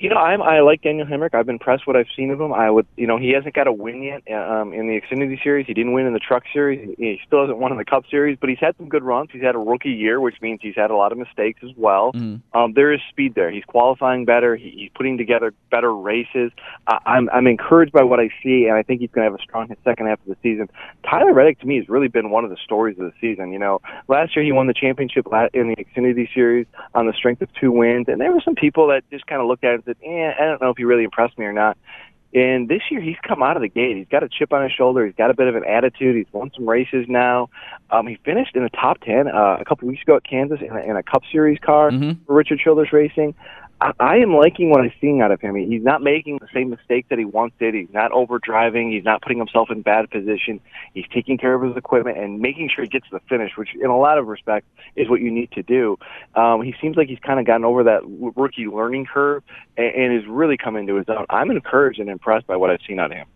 [0.00, 1.34] You know, I'm, I like Daniel Hemric.
[1.34, 2.54] I've been impressed what I've seen of him.
[2.54, 5.66] I would, you know, he hasn't got a win yet um, in the Xfinity Series.
[5.66, 6.94] He didn't win in the Truck Series.
[6.96, 9.28] He still hasn't won in the Cup Series, but he's had some good runs.
[9.30, 12.12] He's had a rookie year, which means he's had a lot of mistakes as well.
[12.14, 12.58] Mm-hmm.
[12.58, 13.50] Um, there is speed there.
[13.50, 14.56] He's qualifying better.
[14.56, 16.50] He, he's putting together better races.
[16.86, 19.38] I, I'm, I'm encouraged by what I see, and I think he's going to have
[19.38, 20.70] a strong second half of the season.
[21.04, 23.52] Tyler Reddick, to me, has really been one of the stories of the season.
[23.52, 27.42] You know, last year he won the championship in the Xfinity Series on the strength
[27.42, 29.89] of two wins, and there were some people that just kind of looked at it
[29.90, 31.76] said, eh, I don't know if he really impressed me or not.
[32.32, 33.96] And this year, he's come out of the gate.
[33.96, 35.04] He's got a chip on his shoulder.
[35.04, 36.14] He's got a bit of an attitude.
[36.14, 37.50] He's won some races now.
[37.90, 40.70] Um, he finished in the top ten uh, a couple weeks ago at Kansas in
[40.70, 42.18] a, in a Cup Series car Mhm.
[42.26, 43.34] for Richard Childress Racing.
[43.80, 45.54] I, am liking what I'm seeing out of him.
[45.54, 47.74] He's not making the same mistakes that he once did.
[47.74, 48.92] He's not overdriving.
[48.92, 50.60] He's not putting himself in bad position.
[50.92, 53.70] He's taking care of his equipment and making sure he gets to the finish, which,
[53.74, 54.66] in a lot of respects,
[54.96, 55.98] is what you need to do.
[56.34, 58.02] Um, he seems like he's kind of gotten over that
[58.36, 59.42] rookie learning curve
[59.78, 61.24] and, and is really come into his own.
[61.30, 63.26] I'm encouraged and impressed by what I've seen out of him.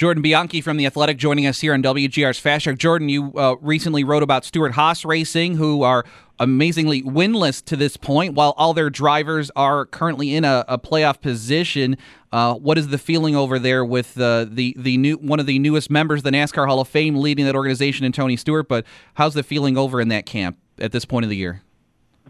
[0.00, 2.78] Jordan Bianchi from The Athletic joining us here on WGR's Fast Track.
[2.78, 6.06] Jordan, you uh, recently wrote about Stewart-Haas Racing, who are
[6.38, 11.20] amazingly winless to this point, while all their drivers are currently in a, a playoff
[11.20, 11.98] position.
[12.32, 15.58] Uh, what is the feeling over there with uh, the the new one of the
[15.58, 18.68] newest members of the NASCAR Hall of Fame leading that organization, and Tony Stewart?
[18.68, 21.60] But how's the feeling over in that camp at this point of the year?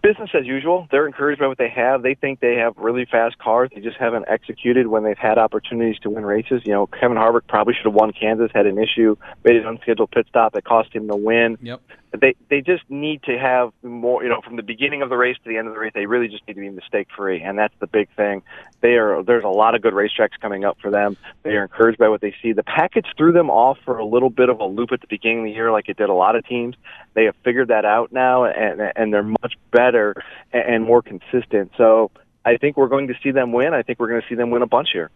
[0.03, 0.89] Business as usual.
[0.91, 2.03] They're encouraged by what they have.
[2.03, 3.71] They think they have really fast cars.
[3.75, 6.63] They just haven't executed when they've had opportunities to win races.
[6.65, 10.11] You know, Kevin Harvick probably should have won Kansas, had an issue, made an unscheduled
[10.11, 11.59] pit stop that cost him the win.
[11.63, 11.81] Yep.
[12.19, 14.23] They they just need to have more.
[14.23, 16.07] You know, from the beginning of the race to the end of the race, they
[16.07, 18.43] really just need to be mistake free, and that's the big thing.
[18.81, 19.23] They are.
[19.23, 21.17] There's a lot of good racetracks coming up for them.
[21.45, 22.53] They are encouraged by what they see.
[22.53, 25.41] The package threw them off for a little bit of a loop at the beginning
[25.41, 26.75] of the year, like it did a lot of teams.
[27.15, 30.15] They have figured that out now, and and they're much better
[30.53, 31.71] and, more consistent.
[31.77, 32.11] So
[32.45, 33.73] I think we're going to see them win.
[33.73, 35.11] I think we're going to see them win a bunch here.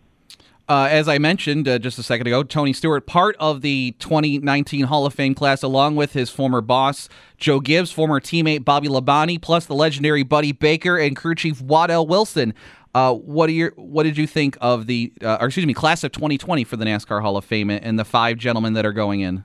[0.66, 4.84] Uh, as I mentioned uh, just a second ago, Tony Stewart, part of the 2019
[4.84, 9.42] Hall of Fame class, along with his former boss, Joe Gibbs, former teammate Bobby Labonte,
[9.42, 12.54] plus the legendary Buddy Baker and crew chief Waddell Wilson.
[12.94, 16.02] Uh, what, are your, what did you think of the, uh, or excuse me, class
[16.02, 19.20] of 2020 for the NASCAR Hall of Fame and the five gentlemen that are going
[19.20, 19.44] in?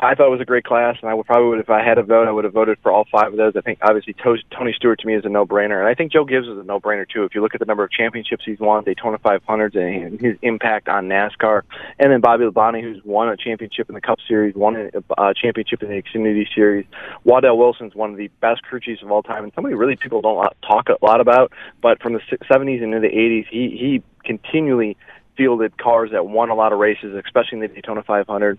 [0.00, 1.98] I thought it was a great class, and I would probably would if I had
[1.98, 3.54] a vote, I would have voted for all five of those.
[3.56, 6.24] I think obviously to- Tony Stewart to me is a no-brainer, and I think Joe
[6.24, 7.22] Gibbs is a no-brainer too.
[7.22, 10.88] If you look at the number of championships he's won, Daytona 500s, and his impact
[10.88, 11.62] on NASCAR,
[12.00, 15.32] and then Bobby Labonte, who's won a championship in the Cup Series, won a uh,
[15.32, 16.86] championship in the Xfinity Series.
[17.22, 20.20] Waddell Wilson's one of the best crew chiefs of all time, and somebody really people
[20.20, 21.52] don't talk a lot about.
[21.80, 24.96] But from the 70s and into the 80s, he he continually
[25.36, 28.58] fielded cars that won a lot of races, especially in the Daytona 500.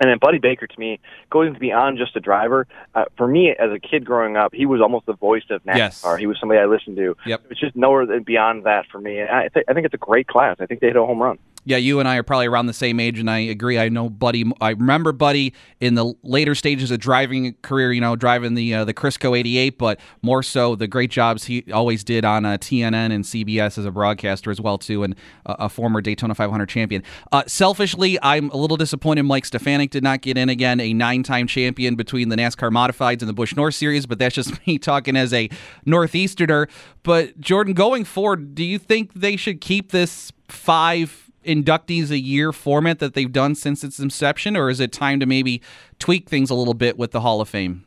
[0.00, 2.66] And then Buddy Baker, to me, going beyond just a driver.
[2.94, 5.76] Uh, for me, as a kid growing up, he was almost the voice of NASCAR.
[5.76, 6.16] Yes.
[6.18, 7.14] He was somebody I listened to.
[7.26, 7.42] Yep.
[7.50, 9.18] It's just nowhere than beyond that for me.
[9.20, 10.56] And I, th- I think it's a great class.
[10.58, 11.38] I think they hit a home run.
[11.64, 13.78] Yeah, you and I are probably around the same age, and I agree.
[13.78, 14.50] I know Buddy.
[14.62, 17.92] I remember Buddy in the later stages of driving career.
[17.92, 21.70] You know, driving the uh, the Crisco '88, but more so the great jobs he
[21.70, 25.56] always did on uh, TNN and CBS as a broadcaster as well too, and uh,
[25.58, 27.02] a former Daytona 500 champion.
[27.30, 31.46] Uh, selfishly, I'm a little disappointed Mike Stefanik did not get in again, a nine-time
[31.46, 34.06] champion between the NASCAR Modifieds and the Busch North Series.
[34.06, 35.50] But that's just me talking as a
[35.86, 36.68] Northeasterner.
[37.02, 41.29] But Jordan, going forward, do you think they should keep this five?
[41.44, 45.26] Inductees a year format that they've done since its inception, or is it time to
[45.26, 45.60] maybe
[45.98, 47.84] tweak things a little bit with the Hall of Fame?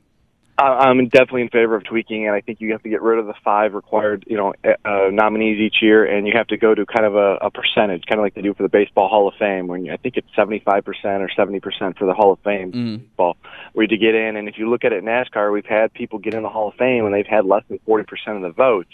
[0.56, 3.18] I- I'm definitely in favor of tweaking, and I think you have to get rid
[3.18, 6.76] of the five required, you know, uh, nominees each year, and you have to go
[6.76, 9.28] to kind of a, a percentage, kind of like they do for the Baseball Hall
[9.28, 12.72] of Fame, when you, I think it's 75% or 70% for the Hall of Fame
[12.72, 12.98] Mm.
[13.00, 13.36] baseball,
[13.74, 14.36] where to get in.
[14.36, 16.68] And if you look at it in NASCAR, we've had people get in the Hall
[16.70, 18.92] of Fame, and they've had less than 40% of the votes.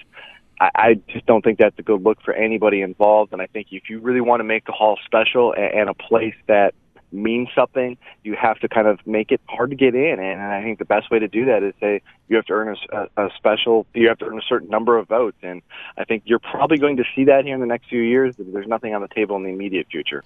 [0.60, 3.68] I, I just don't think that's a good look for anybody involved, and I think
[3.72, 6.74] if you really want to make the Hall special and, and a place that
[7.12, 10.20] means something, you have to kind of make it hard to get in.
[10.20, 12.76] And I think the best way to do that is say you have to earn
[12.92, 15.38] a, a special, you have to earn a certain number of votes.
[15.42, 15.62] And
[15.98, 18.36] I think you're probably going to see that here in the next few years.
[18.38, 20.24] There's nothing on the table in the immediate future.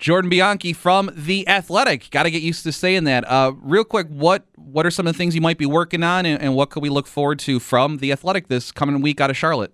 [0.00, 2.10] Jordan Bianchi from The Athletic.
[2.10, 3.28] Got to get used to saying that.
[3.28, 6.24] Uh, real quick, what what are some of the things you might be working on,
[6.24, 9.28] and, and what could we look forward to from The Athletic this coming week out
[9.28, 9.72] of Charlotte?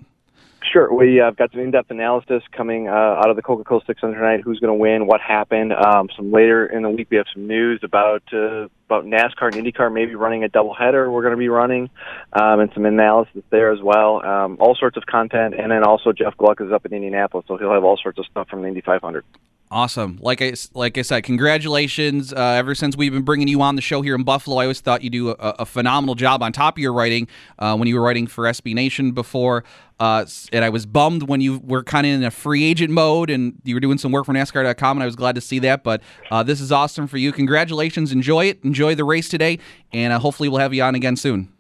[0.73, 0.93] Sure.
[0.93, 4.41] We have uh, got some in-depth analysis coming uh, out of the Coca-Cola 600 tonight.
[4.43, 5.07] Who's going to win?
[5.07, 5.73] What happened?
[5.73, 9.65] Um, some later in the week, we have some news about uh, about NASCAR and
[9.65, 11.11] IndyCar maybe running a doubleheader.
[11.13, 11.89] We're going to be running,
[12.33, 14.27] um, and some analysis there as well.
[14.27, 17.57] Um, all sorts of content, and then also Jeff Gluck is up in Indianapolis, so
[17.57, 19.25] he'll have all sorts of stuff from the Indy 500.
[19.69, 20.19] Awesome.
[20.23, 22.33] Like I like I said, congratulations.
[22.33, 24.81] Uh, ever since we've been bringing you on the show here in Buffalo, I always
[24.81, 27.27] thought you do a, a phenomenal job on top of your writing
[27.59, 29.65] uh, when you were writing for SB Nation before.
[29.99, 33.29] Uh, and I was bummed when you were kind of in a free agent mode
[33.29, 35.83] and you were doing some work for NASCAR.com, and I was glad to see that.
[35.83, 36.01] But
[36.31, 37.33] uh, this is awesome for you.
[37.33, 38.13] Congratulations.
[38.13, 38.63] Enjoy it.
[38.63, 39.59] Enjoy the race today,
[39.93, 41.53] and uh, hopefully we'll have you on again soon.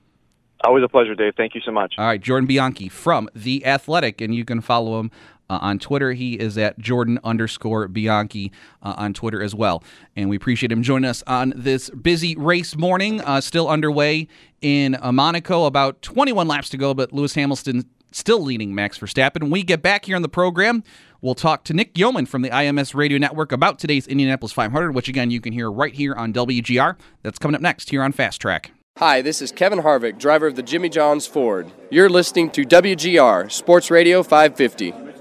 [0.64, 1.34] Always a pleasure, Dave.
[1.36, 1.94] Thank you so much.
[1.98, 5.10] All right, Jordan Bianchi from The Athletic, and you can follow him
[5.48, 6.12] uh, on Twitter.
[6.12, 9.82] He is at Jordan underscore Bianchi uh, on Twitter as well.
[10.14, 14.28] And we appreciate him joining us on this busy race morning, uh, still underway
[14.60, 15.64] in uh, Monaco.
[15.64, 19.42] About 21 laps to go, but Lewis Hamilton still leading Max Verstappen.
[19.42, 20.82] When we get back here on the program,
[21.20, 25.08] we'll talk to Nick Yeoman from the IMS Radio Network about today's Indianapolis 500, which
[25.08, 26.96] again you can hear right here on WGR.
[27.22, 28.72] That's coming up next here on Fast Track.
[28.98, 31.70] Hi, this is Kevin Harvick, driver of the Jimmy Johns Ford.
[31.90, 35.15] You're listening to WGR Sports Radio 550.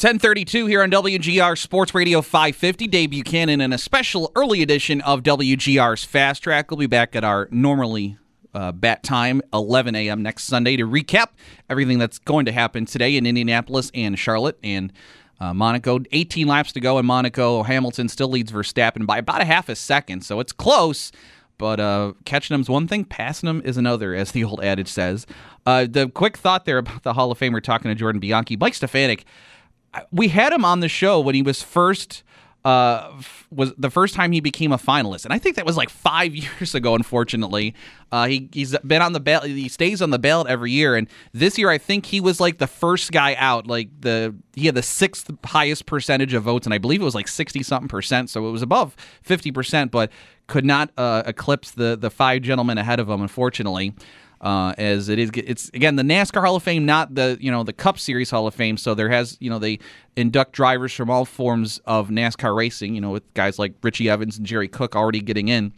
[0.00, 2.86] 1032 here on WGR Sports Radio 550.
[2.86, 6.70] Dave Buchanan and a special early edition of WGR's Fast Track.
[6.70, 8.16] We'll be back at our normally
[8.54, 10.22] uh, bat time, 11 a.m.
[10.22, 11.30] next Sunday, to recap
[11.68, 14.92] everything that's going to happen today in Indianapolis and Charlotte and
[15.40, 15.98] uh, Monaco.
[16.12, 17.64] 18 laps to go in Monaco.
[17.64, 21.10] Hamilton still leads Verstappen by about a half a second, so it's close.
[21.58, 25.26] But uh, catching them's one thing, passing them is another, as the old adage says.
[25.66, 28.56] Uh, the quick thought there about the Hall of Famer talking to Jordan Bianchi.
[28.56, 29.24] Mike Stefanik
[30.10, 32.22] we had him on the show when he was first
[32.64, 33.12] uh,
[33.50, 36.34] was the first time he became a finalist, and I think that was like five
[36.60, 36.94] years ago.
[36.94, 37.74] Unfortunately,
[38.10, 39.50] uh, he he's been on the ballot.
[39.50, 42.58] He stays on the ballot every year, and this year I think he was like
[42.58, 43.66] the first guy out.
[43.66, 47.14] Like the he had the sixth highest percentage of votes, and I believe it was
[47.14, 48.28] like sixty something percent.
[48.28, 50.10] So it was above fifty percent, but
[50.46, 53.22] could not uh, eclipse the the five gentlemen ahead of him.
[53.22, 53.94] Unfortunately
[54.40, 55.30] uh, as it is.
[55.34, 58.46] It's again the NASCAR Hall of Fame, not the you know the Cup Series Hall
[58.46, 58.76] of Fame.
[58.76, 59.78] So there has you know they
[60.16, 62.94] induct drivers from all forms of NASCAR racing.
[62.94, 65.72] You know with guys like Richie Evans and Jerry Cook already getting in.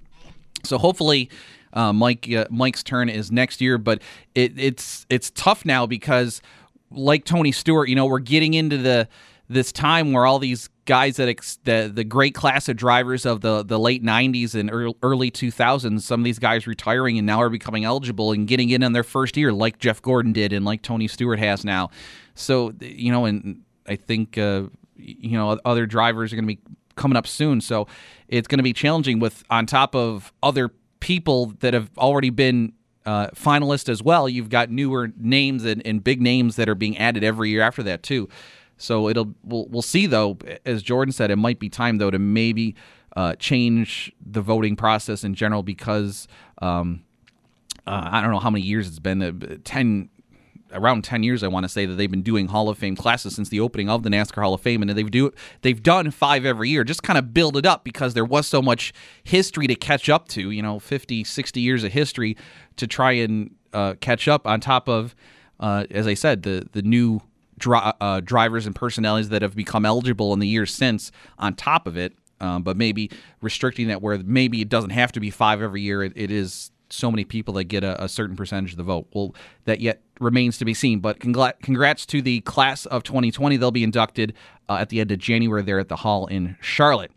[0.64, 1.30] So hopefully.
[1.72, 4.02] Uh, Mike uh, Mike's turn is next year, but
[4.34, 6.42] it, it's it's tough now because,
[6.90, 9.06] like Tony Stewart, you know, we're getting into the
[9.48, 13.42] this time where all these guys that ex- the the great class of drivers of
[13.42, 14.68] the the late 90s and
[15.04, 18.82] early 2000s some of these guys retiring and now are becoming eligible and getting in
[18.82, 21.90] on their first year like Jeff Gordon did and like Tony Stewart has now.
[22.34, 24.64] So you know and I think uh,
[24.96, 26.60] you know other drivers are going to be
[26.96, 27.60] coming up soon.
[27.60, 27.86] So
[28.26, 32.72] it's going to be challenging with on top of other people that have already been
[33.06, 36.98] uh, finalists as well you've got newer names and, and big names that are being
[36.98, 38.28] added every year after that too
[38.80, 40.38] so it'll we'll, we'll see though.
[40.64, 42.74] As Jordan said, it might be time though to maybe
[43.16, 46.26] uh, change the voting process in general because
[46.62, 47.02] um,
[47.86, 49.22] uh, I don't know how many years it's been.
[49.22, 50.08] Uh, ten
[50.72, 53.34] around 10 years I want to say that they've been doing Hall of Fame classes
[53.34, 56.44] since the opening of the NASCAR Hall of Fame and they've do they've done 5
[56.44, 58.92] every year just kind of build it up because there was so much
[59.24, 62.36] history to catch up to you know 50 60 years of history
[62.76, 65.16] to try and uh, catch up on top of
[65.58, 67.20] uh, as I said the the new
[67.60, 71.86] dri- uh, drivers and personalities that have become eligible in the years since on top
[71.86, 72.14] of it.
[72.40, 73.10] Um, but maybe
[73.42, 76.02] restricting that where maybe it doesn't have to be five every year.
[76.02, 79.06] it, it is so many people that get a, a, certain percentage of the vote.
[79.12, 81.00] Well, that yet remains to be seen.
[81.00, 83.56] But congr- congrats to the class of 2020.
[83.56, 84.34] They'll be inducted
[84.68, 87.12] uh, at the end of January there at the Hall in Charlotte.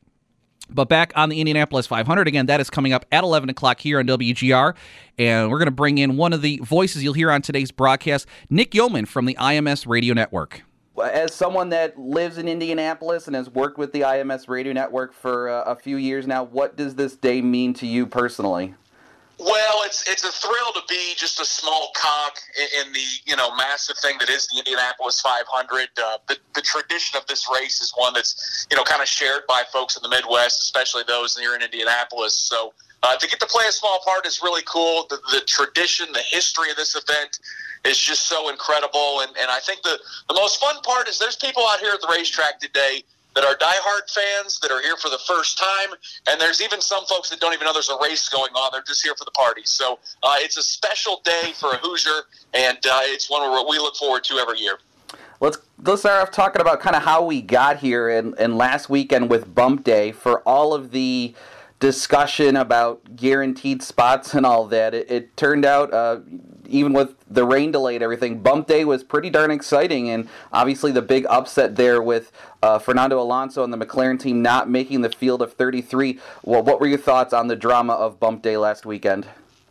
[0.69, 3.99] But back on the Indianapolis 500 again, that is coming up at 11 o'clock here
[3.99, 4.76] on WGR.
[5.19, 8.28] And we're going to bring in one of the voices you'll hear on today's broadcast,
[8.49, 10.63] Nick Yeoman from the IMS Radio Network.
[11.02, 15.49] As someone that lives in Indianapolis and has worked with the IMS Radio Network for
[15.49, 18.76] uh, a few years now, what does this day mean to you personally?
[19.39, 23.36] Well, it's it's a thrill to be just a small cog in, in the you
[23.36, 25.89] know massive thing that is the Indianapolis 500.
[25.98, 29.41] Uh, the the tradition of this race is one that's you know kind of shared
[29.48, 32.36] by folks in the Midwest, especially those here in Indianapolis.
[32.36, 35.08] So uh, to get to play a small part is really cool.
[35.10, 37.39] The, the tradition, the history of this event
[37.86, 41.38] is just so incredible, and and I think the the most fun part is there's
[41.38, 43.04] people out here at the racetrack today
[43.36, 45.98] that are diehard fans that are here for the first time,
[46.30, 48.69] and there's even some folks that don't even know there's a race going on.
[48.72, 49.62] They're just here for the party.
[49.65, 53.96] So uh, it's a special day for a Hoosier, and uh, it's one we look
[53.96, 54.78] forward to every year.
[55.39, 58.89] Let's let's start off talking about kind of how we got here and, and last
[58.89, 61.36] weekend with Bump Day for all of the
[61.80, 64.93] discussion about guaranteed spots and all that.
[64.93, 66.22] It, it turned out, uh,
[66.67, 70.10] even with the rain delay and everything, Bump Day was pretty darn exciting.
[70.10, 74.69] And obviously, the big upset there with uh, Fernando Alonso and the McLaren team not
[74.69, 76.19] making the field of 33.
[76.43, 79.28] Well, what were your thoughts on the drama of Bump Day last weekend?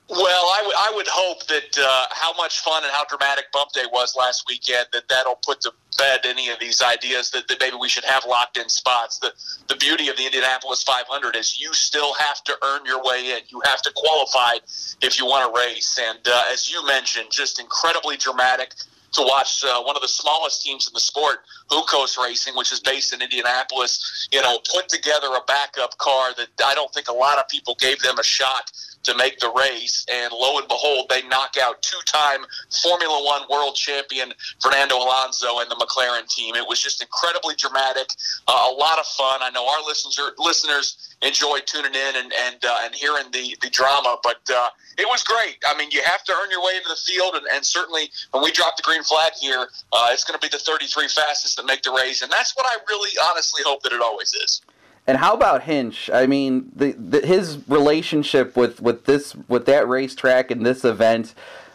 [0.08, 3.72] Well, I, w- I would hope that uh, how much fun and how dramatic Bump
[3.72, 7.60] Day was last weekend that that'll put to bed any of these ideas that, that
[7.60, 9.18] maybe we should have locked in spots.
[9.18, 9.32] The
[9.68, 13.40] the beauty of the Indianapolis 500 is you still have to earn your way in.
[13.48, 14.54] You have to qualify
[15.02, 15.98] if you want to race.
[16.02, 18.74] And uh, as you mentioned, just incredibly dramatic
[19.12, 22.80] to watch uh, one of the smallest teams in the sport, Juncos Racing, which is
[22.80, 27.12] based in Indianapolis, you know, put together a backup car that I don't think a
[27.12, 28.72] lot of people gave them a shot
[29.04, 30.06] to make the race.
[30.12, 32.40] And lo and behold, they knock out two time
[32.82, 36.54] Formula One world champion Fernando Alonso and the McLaren team.
[36.54, 38.10] It was just incredibly dramatic,
[38.48, 39.40] uh, a lot of fun.
[39.42, 43.70] I know our listeners listeners enjoyed tuning in and and, uh, and hearing the, the
[43.70, 45.58] drama, but uh, it was great.
[45.66, 48.42] I mean, you have to earn your way into the field, and, and certainly when
[48.42, 51.66] we drop the green flag here, uh, it's going to be the 33 fastest that
[51.66, 54.62] make the race, and that's what I really honestly hope that it always is.
[55.06, 56.10] And how about Hinch?
[56.12, 61.34] I mean, the, the, his relationship with, with this with that racetrack and this event,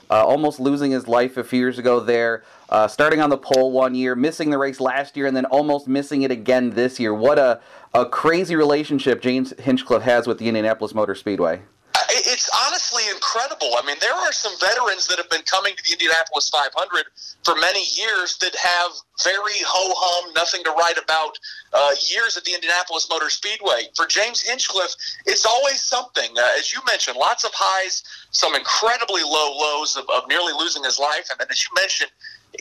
[0.09, 3.71] uh, almost losing his life a few years ago there, uh, starting on the pole
[3.73, 7.13] one year, missing the race last year, and then almost missing it again this year.
[7.13, 7.59] What a
[7.93, 11.61] a crazy relationship James Hinchcliffe has with the Indianapolis Motor Speedway.
[12.09, 13.71] It's honestly incredible.
[13.77, 17.05] I mean, there are some veterans that have been coming to the Indianapolis 500
[17.43, 18.91] for many years that have
[19.23, 21.37] very ho hum, nothing to write about
[21.73, 23.89] uh, years at the Indianapolis Motor Speedway.
[23.95, 26.31] For James Hinchcliffe, it's always something.
[26.37, 30.83] Uh, as you mentioned, lots of highs, some incredibly low lows of, of nearly losing
[30.83, 31.27] his life.
[31.31, 32.11] And then, as you mentioned,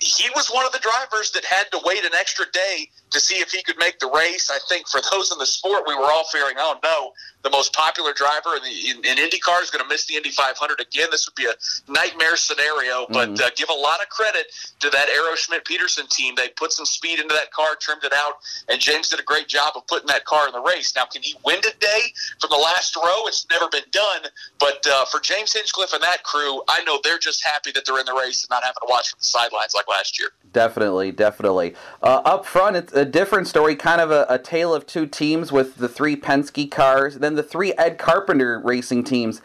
[0.03, 3.37] he was one of the drivers that had to wait an extra day to see
[3.37, 4.51] if he could make the race.
[4.51, 7.13] I think for those in the sport, we were all fearing, oh no,
[7.47, 10.31] the most popular driver in, the, in, in IndyCar is going to miss the Indy
[10.31, 11.07] 500 again.
[11.13, 11.55] This would be a
[11.89, 13.45] nightmare scenario, but mm-hmm.
[13.45, 14.47] uh, give a lot of credit
[14.81, 16.35] to that Arrow Schmidt Peterson team.
[16.35, 18.35] They put some speed into that car, trimmed it out,
[18.69, 20.93] and James did a great job of putting that car in the race.
[20.97, 23.29] Now, can he win today from the last row?
[23.29, 24.23] It's never been done,
[24.59, 28.01] but uh, for James Hinchcliffe and that crew, I know they're just happy that they're
[28.01, 30.31] in the race and not having to watch from the sidelines like last year.
[30.53, 31.77] Definitely, definitely.
[32.03, 35.53] Uh, up front, it's a different story, kind of a, a, tale of two teams
[35.53, 39.43] with the three Penske cars, then the three Ed Carpenter racing teams.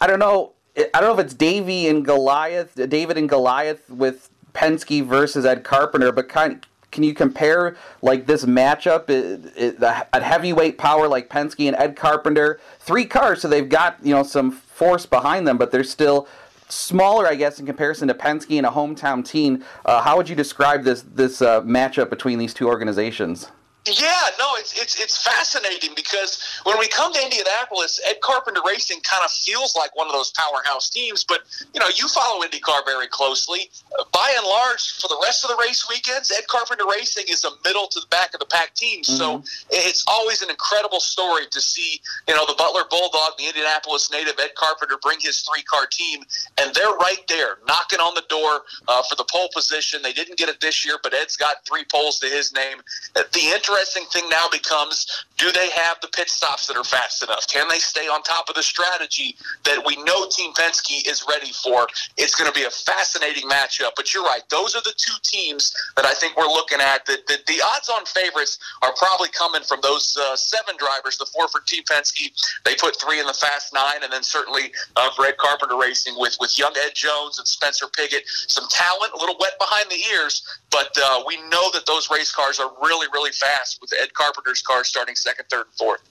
[0.00, 0.52] I don't know.
[0.76, 5.64] I don't know if it's Davy and Goliath, David and Goliath with Penske versus Ed
[5.64, 6.64] Carpenter, but kind.
[6.92, 9.10] Can you compare like this matchup?
[9.10, 13.98] It, it, a heavyweight power like Penske and Ed Carpenter, three cars, so they've got
[14.02, 16.26] you know some force behind them, but they're still
[16.68, 19.64] smaller, I guess, in comparison to Penske and a hometown team.
[19.84, 23.50] Uh, how would you describe this this uh, matchup between these two organizations?
[23.86, 29.00] Yeah, no, it's it's it's fascinating because when we come to Indianapolis, Ed Carpenter Racing
[29.02, 31.22] kind of feels like one of those powerhouse teams.
[31.22, 33.70] But you know, you follow IndyCar very closely.
[34.12, 37.50] By and large, for the rest of the race weekends, Ed Carpenter Racing is a
[37.64, 39.02] middle to the back of the pack team.
[39.02, 39.16] Mm-hmm.
[39.16, 44.10] So it's always an incredible story to see you know the Butler Bulldog, the Indianapolis
[44.10, 46.24] native Ed Carpenter, bring his three car team,
[46.58, 50.02] and they're right there knocking on the door uh, for the pole position.
[50.02, 52.78] They didn't get it this year, but Ed's got three poles to his name.
[53.14, 55.06] The interest interesting thing now becomes
[55.38, 57.46] do they have the pit stops that are fast enough?
[57.46, 61.52] Can they stay on top of the strategy that we know Team Penske is ready
[61.52, 61.86] for?
[62.16, 63.92] It's going to be a fascinating matchup.
[63.96, 67.04] But you're right; those are the two teams that I think we're looking at.
[67.06, 71.18] That the, odds-on favorites are probably coming from those uh, seven drivers.
[71.18, 72.32] The four for Team Penske,
[72.64, 76.58] they put three in the Fast Nine, and then certainly uh, Carpenter Racing with with
[76.58, 80.96] young Ed Jones and Spencer Pigot, some talent, a little wet behind the ears, but
[81.02, 84.84] uh, we know that those race cars are really, really fast with Ed Carpenter's car
[84.84, 86.02] starting second, third, and fourth.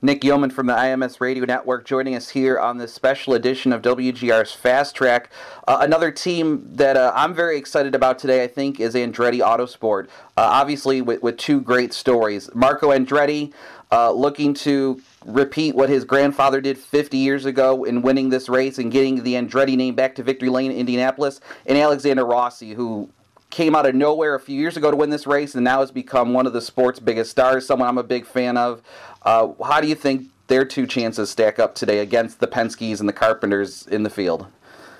[0.00, 3.82] Nick Yeoman from the IMS Radio Network joining us here on this special edition of
[3.82, 5.30] WGR's Fast Track.
[5.66, 10.04] Uh, another team that uh, I'm very excited about today, I think, is Andretti Autosport.
[10.36, 12.48] Uh, obviously, with, with, two great stories.
[12.54, 13.52] Marco Andretti
[13.90, 18.78] uh, looking to repeat what his grandfather did 50 years ago in winning this race
[18.78, 23.10] and getting the Andretti name back to victory lane in Indianapolis, and Alexander Rossi, who
[23.50, 25.90] came out of nowhere a few years ago to win this race and now has
[25.90, 28.82] become one of the sport's biggest stars, someone I'm a big fan of.
[29.22, 33.08] Uh, how do you think their two chances stack up today against the Penskes and
[33.08, 34.46] the Carpenters in the field?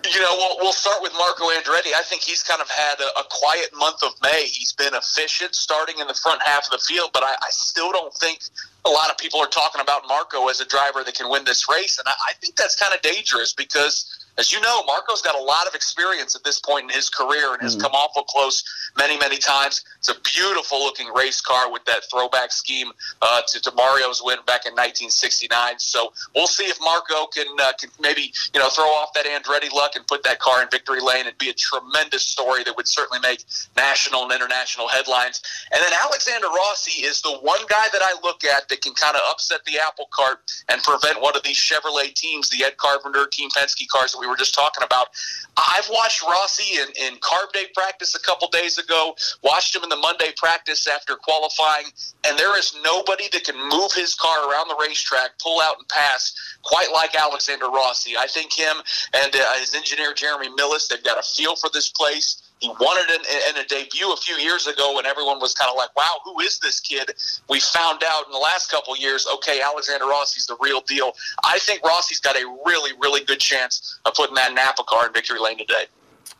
[0.04, 1.92] You know, we'll, we'll start with Marco Andretti.
[1.94, 4.44] I think he's kind of had a, a, quiet month of May.
[4.46, 7.90] He's been efficient starting in the front half of the field, but I, I still
[7.90, 8.40] don't think
[8.84, 11.68] a lot of people are talking about Marco as a driver that can win this
[11.68, 11.98] race.
[11.98, 15.42] And I, I think that's kind of dangerous because as you know, Marco's got a
[15.42, 17.82] lot of experience at this point in his career and has Mm-hmm.
[17.82, 18.64] come awful close
[18.96, 19.84] many, many times.
[19.98, 22.90] It's a beautiful looking race car with that throwback scheme
[23.22, 25.78] uh, to, to Mario's win back in 1969.
[25.78, 29.72] So we'll see if Marco can, uh, can maybe you know throw off that Andretti
[29.72, 31.26] luck and put that car in victory lane.
[31.26, 33.44] It'd be a tremendous story that would certainly make
[33.76, 35.42] national and international headlines.
[35.72, 39.14] And then Alexander Rossi is the one guy that I look at that can kind
[39.16, 43.26] of upset the apple cart and prevent one of these Chevrolet teams, the Ed Carpenter,
[43.26, 45.08] Team Penske cars that we were just talking about.
[45.56, 49.88] I've watched Rossi in, in carb day practice a couple days ago, watched him in
[49.88, 51.86] the Monday practice after qualifying,
[52.26, 55.88] and there is nobody that can move his car around the racetrack, pull out and
[55.88, 58.16] pass quite like Alexander Rossi.
[58.16, 58.76] I think him
[59.14, 62.42] and uh, his engineer Jeremy Milless, they've got a feel for this place.
[62.60, 65.70] He won it in, in a debut a few years ago when everyone was kind
[65.70, 67.12] of like, wow, who is this kid?
[67.48, 71.12] We found out in the last couple years, okay, Alexander Rossi's the real deal.
[71.44, 75.12] I think Rossi's got a really, really good chance of putting that Napa car in
[75.12, 75.86] victory lane today.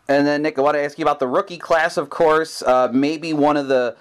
[0.09, 2.63] And then, Nick, I want to ask you about the rookie class, of course.
[2.63, 3.95] Uh, maybe one of the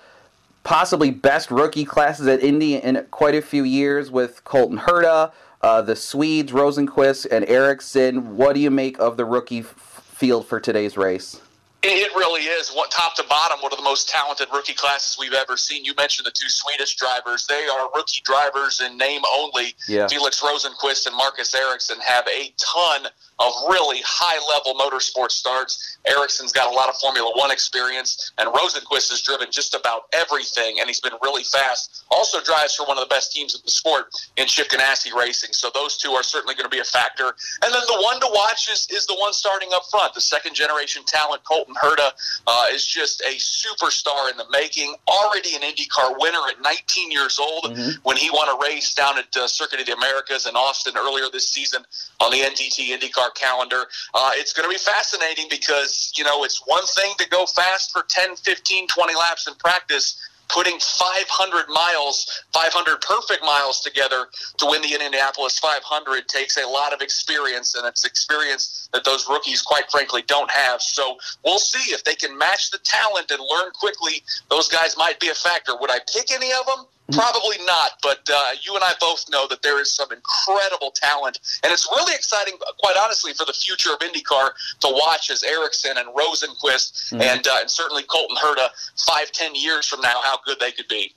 [0.63, 5.81] possibly best rookie classes at Indy in quite a few years with Colton Herta, uh,
[5.81, 8.37] the Swedes, Rosenqvist, and Ericsson.
[8.37, 11.41] What do you make of the rookie f- field for today's race?
[11.89, 15.33] It really is, what, top to bottom, one of the most talented rookie classes we've
[15.33, 15.85] ever seen.
[15.85, 19.73] You mentioned the two Swedish drivers; they are rookie drivers in name only.
[19.87, 20.07] Yeah.
[20.07, 23.07] Felix Rosenqvist and Marcus Ericsson have a ton
[23.39, 25.97] of really high-level motorsport starts.
[26.05, 30.79] Ericsson's got a lot of Formula One experience, and Rosenqvist has driven just about everything,
[30.79, 32.03] and he's been really fast.
[32.09, 34.05] Also drives for one of the best teams in the sport
[34.37, 35.53] in Chip Ganassi Racing.
[35.53, 37.35] So those two are certainly going to be a factor.
[37.63, 41.03] And then the one to watch is, is the one starting up front, the second-generation
[41.05, 42.11] talent, Colton Herta,
[42.47, 44.95] uh, is just a superstar in the making.
[45.07, 49.35] Already an IndyCar winner at 19 years old when he won a race down at
[49.37, 51.83] uh, Circuit of the Americas in Austin earlier this season
[52.19, 53.85] on the NTT IndyCar calendar.
[54.13, 57.91] Uh, it's going to be fascinating because, you know, it's one thing to go fast
[57.91, 60.21] for 10, 15, 20 laps in practice.
[60.49, 66.93] Putting 500 miles, 500 perfect miles together to win the Indianapolis 500 takes a lot
[66.93, 70.81] of experience, and it's experience that those rookies, quite frankly, don't have.
[70.81, 74.23] So we'll see if they can match the talent and learn quickly.
[74.49, 75.75] Those guys might be a factor.
[75.75, 76.85] Would I pick any of them?
[77.13, 81.39] Probably not, but uh, you and I both know that there is some incredible talent,
[81.63, 84.49] and it's really exciting, quite honestly, for the future of IndyCar
[84.81, 88.69] to watch as Ericsson and Rosenqvist and, uh, and certainly Colton Herta
[89.05, 91.13] five, ten years from now, how good they could be.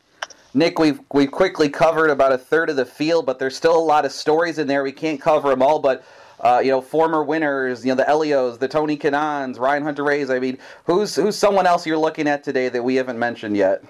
[0.54, 3.78] Nick, we've we've quickly covered about a third of the field, but there's still a
[3.78, 4.82] lot of stories in there.
[4.82, 6.04] We can't cover them all, but
[6.40, 10.30] uh, you know, former winners, you know, the Elios, the Tony Kanaans, Ryan Hunter-Reays.
[10.30, 13.82] I mean, who's who's someone else you're looking at today that we haven't mentioned yet?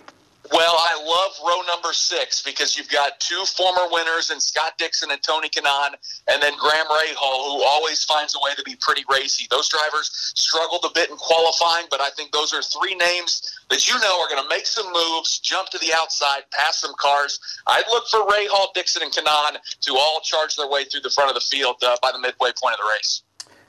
[0.52, 5.12] Well, I love row number six because you've got two former winners in Scott Dixon
[5.12, 5.94] and Tony Kanaan,
[6.26, 9.46] and then Graham Rahal, who always finds a way to be pretty racy.
[9.48, 13.86] Those drivers struggled a bit in qualifying, but I think those are three names that
[13.86, 17.38] you know are going to make some moves, jump to the outside, pass some cars.
[17.68, 21.30] I'd look for Rahal, Dixon, and Kanaan to all charge their way through the front
[21.30, 23.22] of the field uh, by the midway point of the race.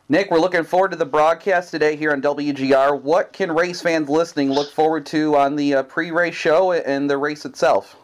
[0.10, 3.00] Nick, we're looking forward to the broadcast today here on WGR.
[3.02, 7.18] What can race fans listening look forward to on the uh, pre-race show and the
[7.18, 7.96] race itself?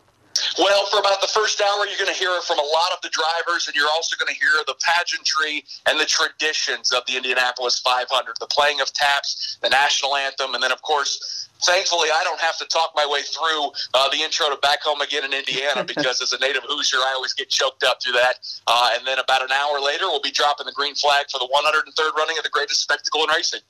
[0.57, 3.09] Well, for about the first hour, you're going to hear from a lot of the
[3.09, 7.79] drivers, and you're also going to hear the pageantry and the traditions of the Indianapolis
[7.79, 12.39] 500, the playing of taps, the national anthem, and then, of course, thankfully, I don't
[12.39, 15.83] have to talk my way through uh, the intro to Back Home Again in Indiana
[15.87, 18.39] because as a native Hoosier, I always get choked up through that.
[18.67, 21.49] Uh, and then about an hour later, we'll be dropping the green flag for the
[21.49, 23.61] 103rd running of the greatest spectacle in racing.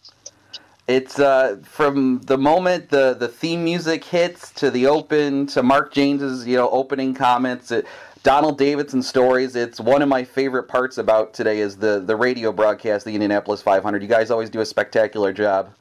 [0.88, 5.94] It's uh, from the moment the, the theme music hits to the open to Mark
[5.94, 7.72] Jaynes's you know opening comments.
[7.72, 7.86] It,
[8.24, 9.56] Donald Davidson stories.
[9.56, 13.62] It's one of my favorite parts about today is the the radio broadcast, the Indianapolis
[13.62, 14.02] 500.
[14.02, 15.74] You guys always do a spectacular job.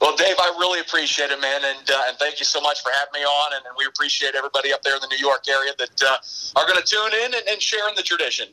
[0.00, 2.92] Well, Dave, I really appreciate it, man, and uh, and thank you so much for
[2.92, 3.52] having me on.
[3.56, 6.66] And, and we appreciate everybody up there in the New York area that uh, are
[6.68, 8.48] going to tune in and, and in the tradition.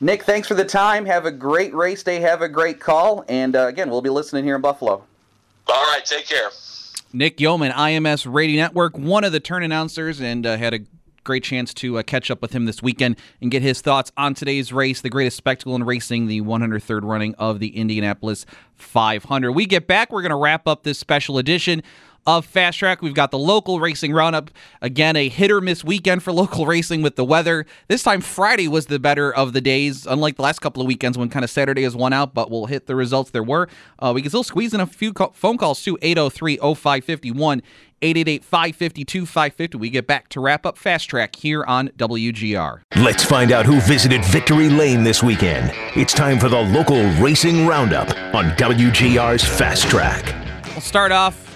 [0.00, 1.06] Nick, thanks for the time.
[1.06, 2.20] Have a great race day.
[2.20, 3.24] Have a great call.
[3.28, 5.04] And uh, again, we'll be listening here in Buffalo.
[5.70, 6.50] All right, take care.
[7.12, 10.80] Nick Yeoman, IMS Radio Network, one of the turn announcers, and uh, had a
[11.22, 14.34] great chance to uh, catch up with him this weekend and get his thoughts on
[14.34, 19.52] today's race, the greatest spectacle in racing, the 103rd running of the Indianapolis 500.
[19.52, 21.82] We get back, we're going to wrap up this special edition
[22.26, 23.02] of Fast Track.
[23.02, 24.50] We've got the local racing roundup.
[24.80, 27.66] Again, a hit or miss weekend for local racing with the weather.
[27.88, 31.16] This time, Friday was the better of the days, unlike the last couple of weekends
[31.18, 33.68] when kind of Saturday is one out, but we'll hit the results there were.
[33.98, 37.62] Uh, we can still squeeze in a few co- phone calls too 803 0551.
[38.02, 39.76] 888 552 550.
[39.76, 42.80] We get back to wrap up Fast Track here on WGR.
[42.96, 45.70] Let's find out who visited Victory Lane this weekend.
[45.94, 50.34] It's time for the local racing roundup on WGR's Fast Track.
[50.68, 51.49] We'll start off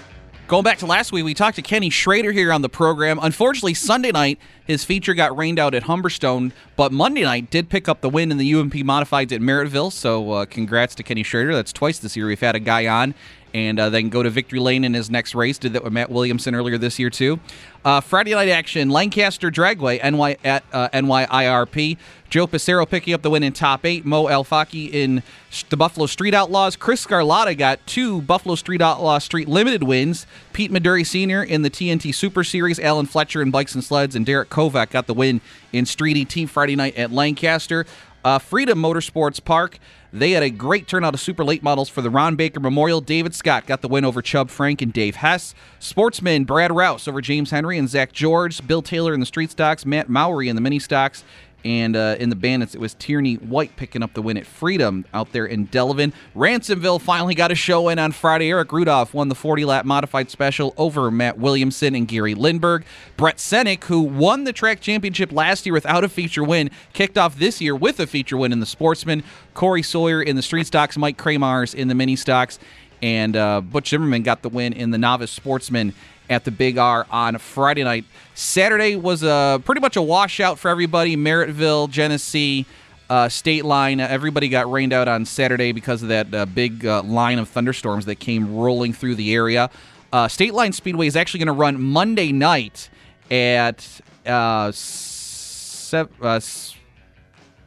[0.47, 3.17] Going back to last week, we talked to Kenny Schrader here on the program.
[3.19, 7.89] Unfortunately, Sunday night, his feature got rained out at Humberstone, but Monday night did pick
[7.89, 9.91] up the win in the UMP Modifieds at Merrittville.
[9.91, 11.55] So, uh, congrats to Kenny Schrader.
[11.55, 13.15] That's twice this year we've had a guy on
[13.55, 15.57] and uh, then go to victory lane in his next race.
[15.57, 17.39] Did that with Matt Williamson earlier this year too.
[17.85, 21.97] Uh, Friday night action: Lancaster Dragway, NY at uh, NYIRP.
[22.35, 24.03] Joe Passero picking up the win in top eight.
[24.03, 25.23] Mo Alfaki in
[25.69, 26.75] the Buffalo Street Outlaws.
[26.75, 30.27] Chris Scarlotta got two Buffalo Street Outlaw Street Limited wins.
[30.51, 31.41] Pete Maduri Sr.
[31.41, 32.77] in the TNT Super Series.
[32.77, 35.39] Alan Fletcher in Bikes and Sleds, and Derek Kovac got the win
[35.71, 37.85] in Street ET Friday night at Lancaster.
[38.25, 39.79] Uh, Freedom Motorsports Park.
[40.11, 43.01] They had a great turnout of super late models for the Ron Baker Memorial.
[43.01, 45.53] David Scott got the win over Chub Frank and Dave Hess.
[45.79, 48.65] Sportsman Brad Rouse over James Henry and Zach George.
[48.65, 49.85] Bill Taylor in the street stocks.
[49.85, 51.23] Matt Mowry in the mini stocks.
[51.65, 55.03] And uh, in the Bandits, it was Tierney White picking up the win at Freedom
[55.15, 56.13] out there in Delevan.
[56.35, 58.51] Ransomville finally got a show in on Friday.
[58.51, 62.83] Eric Rudolph won the 40 lap modified special over Matt Williamson and Gary Lindberg.
[63.17, 67.39] Brett Senek, who won the track championship last year without a feature win, kicked off
[67.39, 69.23] this year with a feature win in the Sportsman.
[69.55, 72.59] Corey Sawyer in the Street Stocks, Mike Kramars in the Mini Stocks,
[73.01, 75.95] and uh, Butch Zimmerman got the win in the Novice Sportsman
[76.29, 78.05] at the Big R on Friday night.
[78.33, 81.15] Saturday was a pretty much a washout for everybody.
[81.15, 82.65] Merrittville, Genesee,
[83.09, 83.99] uh, State Line.
[83.99, 88.05] Everybody got rained out on Saturday because of that uh, big uh, line of thunderstorms
[88.05, 89.69] that came rolling through the area.
[90.11, 92.89] Uh, State Line Speedway is actually going to run Monday night
[93.29, 93.85] at
[94.25, 96.13] uh, seven,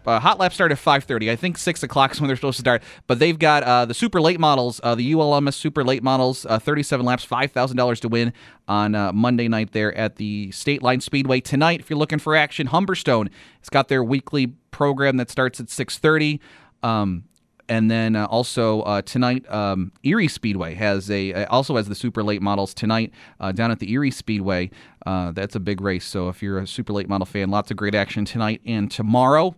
[0.06, 2.56] uh, uh, hot lap start at 5.30 i think 6 o'clock is when they're supposed
[2.56, 6.02] to start but they've got uh, the super late models uh, the ulms super late
[6.02, 8.32] models uh, 37 laps $5000 to win
[8.66, 12.34] on uh, monday night there at the state line speedway tonight if you're looking for
[12.34, 13.28] action humberstone
[13.60, 16.40] it's got their weekly program that starts at 6.30
[16.82, 17.24] um,
[17.70, 22.22] and then uh, also uh, tonight, um, Erie Speedway has a also has the super
[22.22, 24.70] late models tonight uh, down at the Erie Speedway.
[25.04, 26.06] that's a big race.
[26.06, 29.54] So if you're a super late model fan, lots of great action tonight and tomorrow.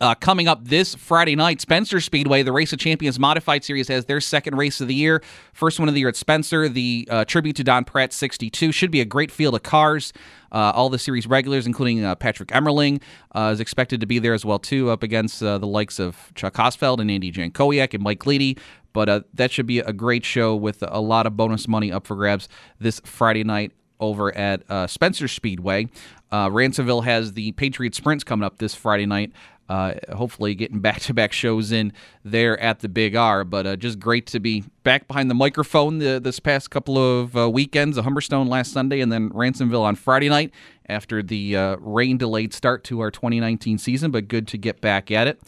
[0.00, 4.04] Uh, coming up this Friday night, Spencer Speedway, the Race of Champions Modified Series, has
[4.04, 5.20] their second race of the year.
[5.52, 8.70] First one of the year at Spencer, the uh, tribute to Don Pratt 62.
[8.70, 10.12] Should be a great field of cars.
[10.52, 13.02] Uh, all the series regulars, including uh, Patrick Emmerling,
[13.34, 16.30] uh, is expected to be there as well too, up against uh, the likes of
[16.36, 18.56] Chuck Hossfeld and Andy Jankowiak and Mike Leedy.
[18.92, 22.14] But that should be a great show with a lot of bonus money up for
[22.14, 25.88] grabs this Friday night over at Spencer Speedway.
[26.32, 29.32] Ransomville has the Patriot Sprints coming up this Friday night
[29.68, 31.92] uh, hopefully getting back to back shows in
[32.24, 33.44] there at the Big R.
[33.44, 37.36] But uh, just great to be back behind the microphone the, this past couple of
[37.36, 37.98] uh, weekends.
[37.98, 40.52] A Humberstone last Sunday and then Ransomville on Friday night
[40.88, 44.10] after the uh, rain delayed start to our 2019 season.
[44.10, 45.40] But good to get back at it.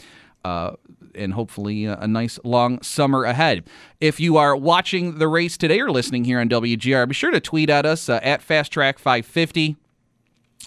[0.43, 0.73] Uh,
[1.13, 3.67] and hopefully a nice long summer ahead.
[3.99, 7.39] If you are watching the race today or listening here on WGR, be sure to
[7.41, 9.75] tweet at us uh, at Fast Track 550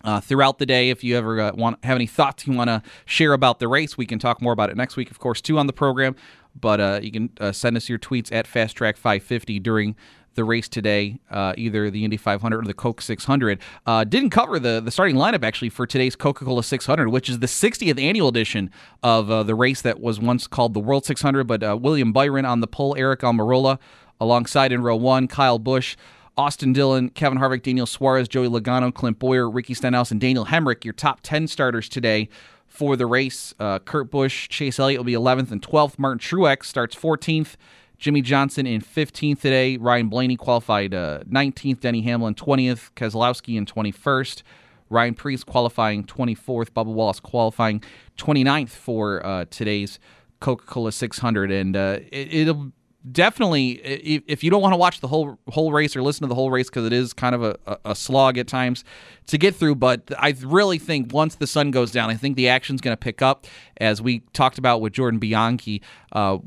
[0.02, 0.90] uh, throughout the day.
[0.90, 3.96] If you ever uh, want have any thoughts you want to share about the race,
[3.96, 6.16] we can talk more about it next week, of course, too, on the program.
[6.58, 9.96] But uh, you can uh, send us your tweets at Fast Track 550 during
[10.34, 13.58] the race today, uh, either the Indy 500 or the Coke 600.
[13.86, 17.38] Uh, didn't cover the, the starting lineup actually for today's Coca Cola 600, which is
[17.38, 18.70] the 60th annual edition
[19.02, 21.46] of uh, the race that was once called the World 600.
[21.46, 23.78] But uh, William Byron on the pole, Aric Almirola
[24.20, 25.96] alongside in row one, Kyle Busch.
[26.36, 30.84] Austin Dillon, Kevin Harvick, Daniel Suarez, Joey Logano, Clint Bowyer, Ricky Stenhouse, and Daniel Hemric,
[30.84, 32.28] your top 10 starters today
[32.66, 33.54] for the race.
[33.60, 35.98] Uh, Kurt Busch, Chase Elliott will be 11th and 12th.
[35.98, 37.54] Martin Truex starts 14th.
[37.98, 39.76] Jimmie Johnson in 15th today.
[39.76, 41.80] Ryan Blaney qualified uh, 19th.
[41.80, 42.90] Denny Hamlin 20th.
[42.96, 44.42] Keselowski in 21st.
[44.90, 46.70] Ryan Preece qualifying 24th.
[46.70, 47.82] Bubba Wallace qualifying
[48.18, 50.00] 29th for uh, today's
[50.40, 51.52] Coca Cola 600.
[51.52, 52.72] And uh, it, will
[53.10, 56.34] definitely if you don't want to watch the whole whole race or listen to the
[56.34, 58.82] whole race because it is kind of a, a, slog at times
[59.26, 62.48] to get through but i really think once the sun goes down i think the
[62.48, 63.46] action's going to pick up.
[63.78, 65.82] As we talked about with jordan bianchi
[66.12, 66.38] uh,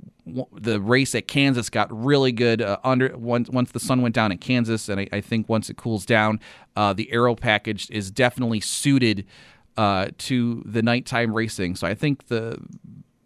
[0.51, 4.32] the race at kansas got really good uh, under once, once the sun went down
[4.32, 6.39] at kansas and i, I think once it cools down
[6.76, 9.26] uh, the aero package is definitely suited
[9.78, 11.76] uh, to the nighttime racing.
[11.76, 12.58] So i think the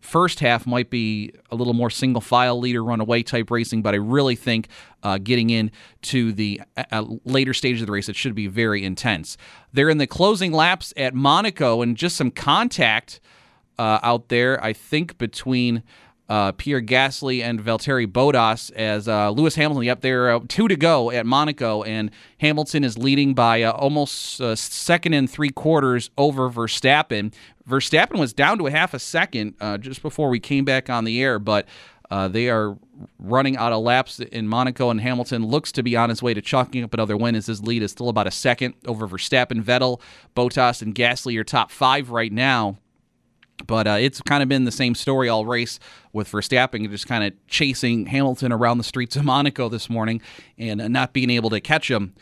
[0.02, 3.98] first half might be a little more single file leader runaway type racing, but I
[3.98, 4.68] really think
[5.04, 8.84] uh, getting into the uh, uh, later stage of the race, it should be very
[8.84, 9.38] intense.
[9.72, 13.20] They're in the closing laps at Monaco, and just some contact
[13.80, 15.84] uh, out there, I think, between
[16.32, 19.84] uh, Pierre Gasly and Valtteri Bottas as uh, Lewis Hamilton.
[19.84, 24.40] Yep, there uh, two to go at Monaco, and Hamilton is leading by uh, almost
[24.40, 27.34] uh, second and three quarters over Verstappen.
[27.68, 31.04] Verstappen was down to a half a second uh, just before we came back on
[31.04, 31.68] the air, but
[32.30, 32.78] they are
[33.20, 36.42] running out of laps in Monaco, and Hamilton looks to be on his way to
[36.42, 39.62] chalking up another win as his lead is still about a second over Verstappen.
[39.62, 40.00] Vettel,
[40.34, 42.78] Bottas, and Gasly are top five right now.
[43.68, 45.80] But uh, it's kind of been the same story all race
[46.14, 50.22] with Verstappen just kind of chasing Hamilton around the streets of Monaco this morning
[50.58, 52.14] and uh, not being able to catch him.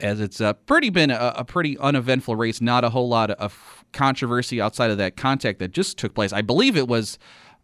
[0.00, 3.84] As it's uh, pretty been a, a, pretty uneventful race, not a whole lot of
[3.92, 6.32] controversy outside of that contact that just took place.
[6.32, 7.16] I believe it was,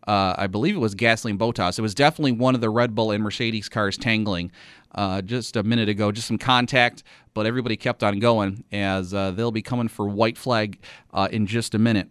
[0.07, 1.79] uh, I believe it was Gasly and Bottas.
[1.79, 4.51] It was definitely one of the Red Bull and Mercedes cars tangling
[4.95, 6.11] uh, just a minute ago.
[6.13, 7.03] Just some contact,
[7.35, 10.79] but everybody kept on going as uh, they'll be coming for white flag
[11.13, 12.09] uh, in just a minute.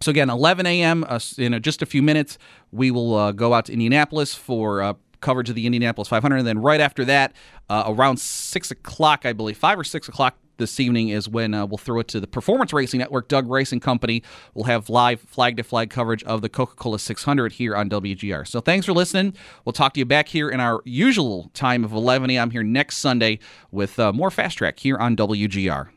[0.00, 1.04] So again, 11 a.m.
[1.08, 2.36] Uh, in just a few minutes,
[2.72, 6.46] we will uh, go out to Indianapolis for uh, coverage of the Indianapolis 500, and
[6.46, 7.32] then right after that,
[7.70, 11.78] around six o'clock, I believe, five or six o'clock this evening is when uh, we'll
[11.78, 13.28] throw it to the Performance Racing Network.
[13.28, 14.22] Doug Racing Company
[14.54, 18.46] will have live flag to flag coverage of the Coca Cola 600 here on WGR.
[18.46, 19.34] So thanks for listening.
[19.64, 22.50] We'll talk to you back here in our usual time of 11 a.m.
[22.50, 23.38] here next Sunday
[23.70, 25.88] with uh, more Fast Track here on WGR.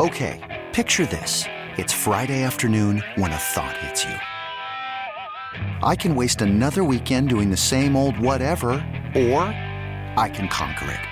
[0.00, 1.44] Okay, picture this.
[1.78, 4.14] It's Friday afternoon when a thought hits you.
[5.82, 8.72] I can waste another weekend doing the same old whatever,
[9.14, 9.42] or
[10.16, 11.11] I can conquer it.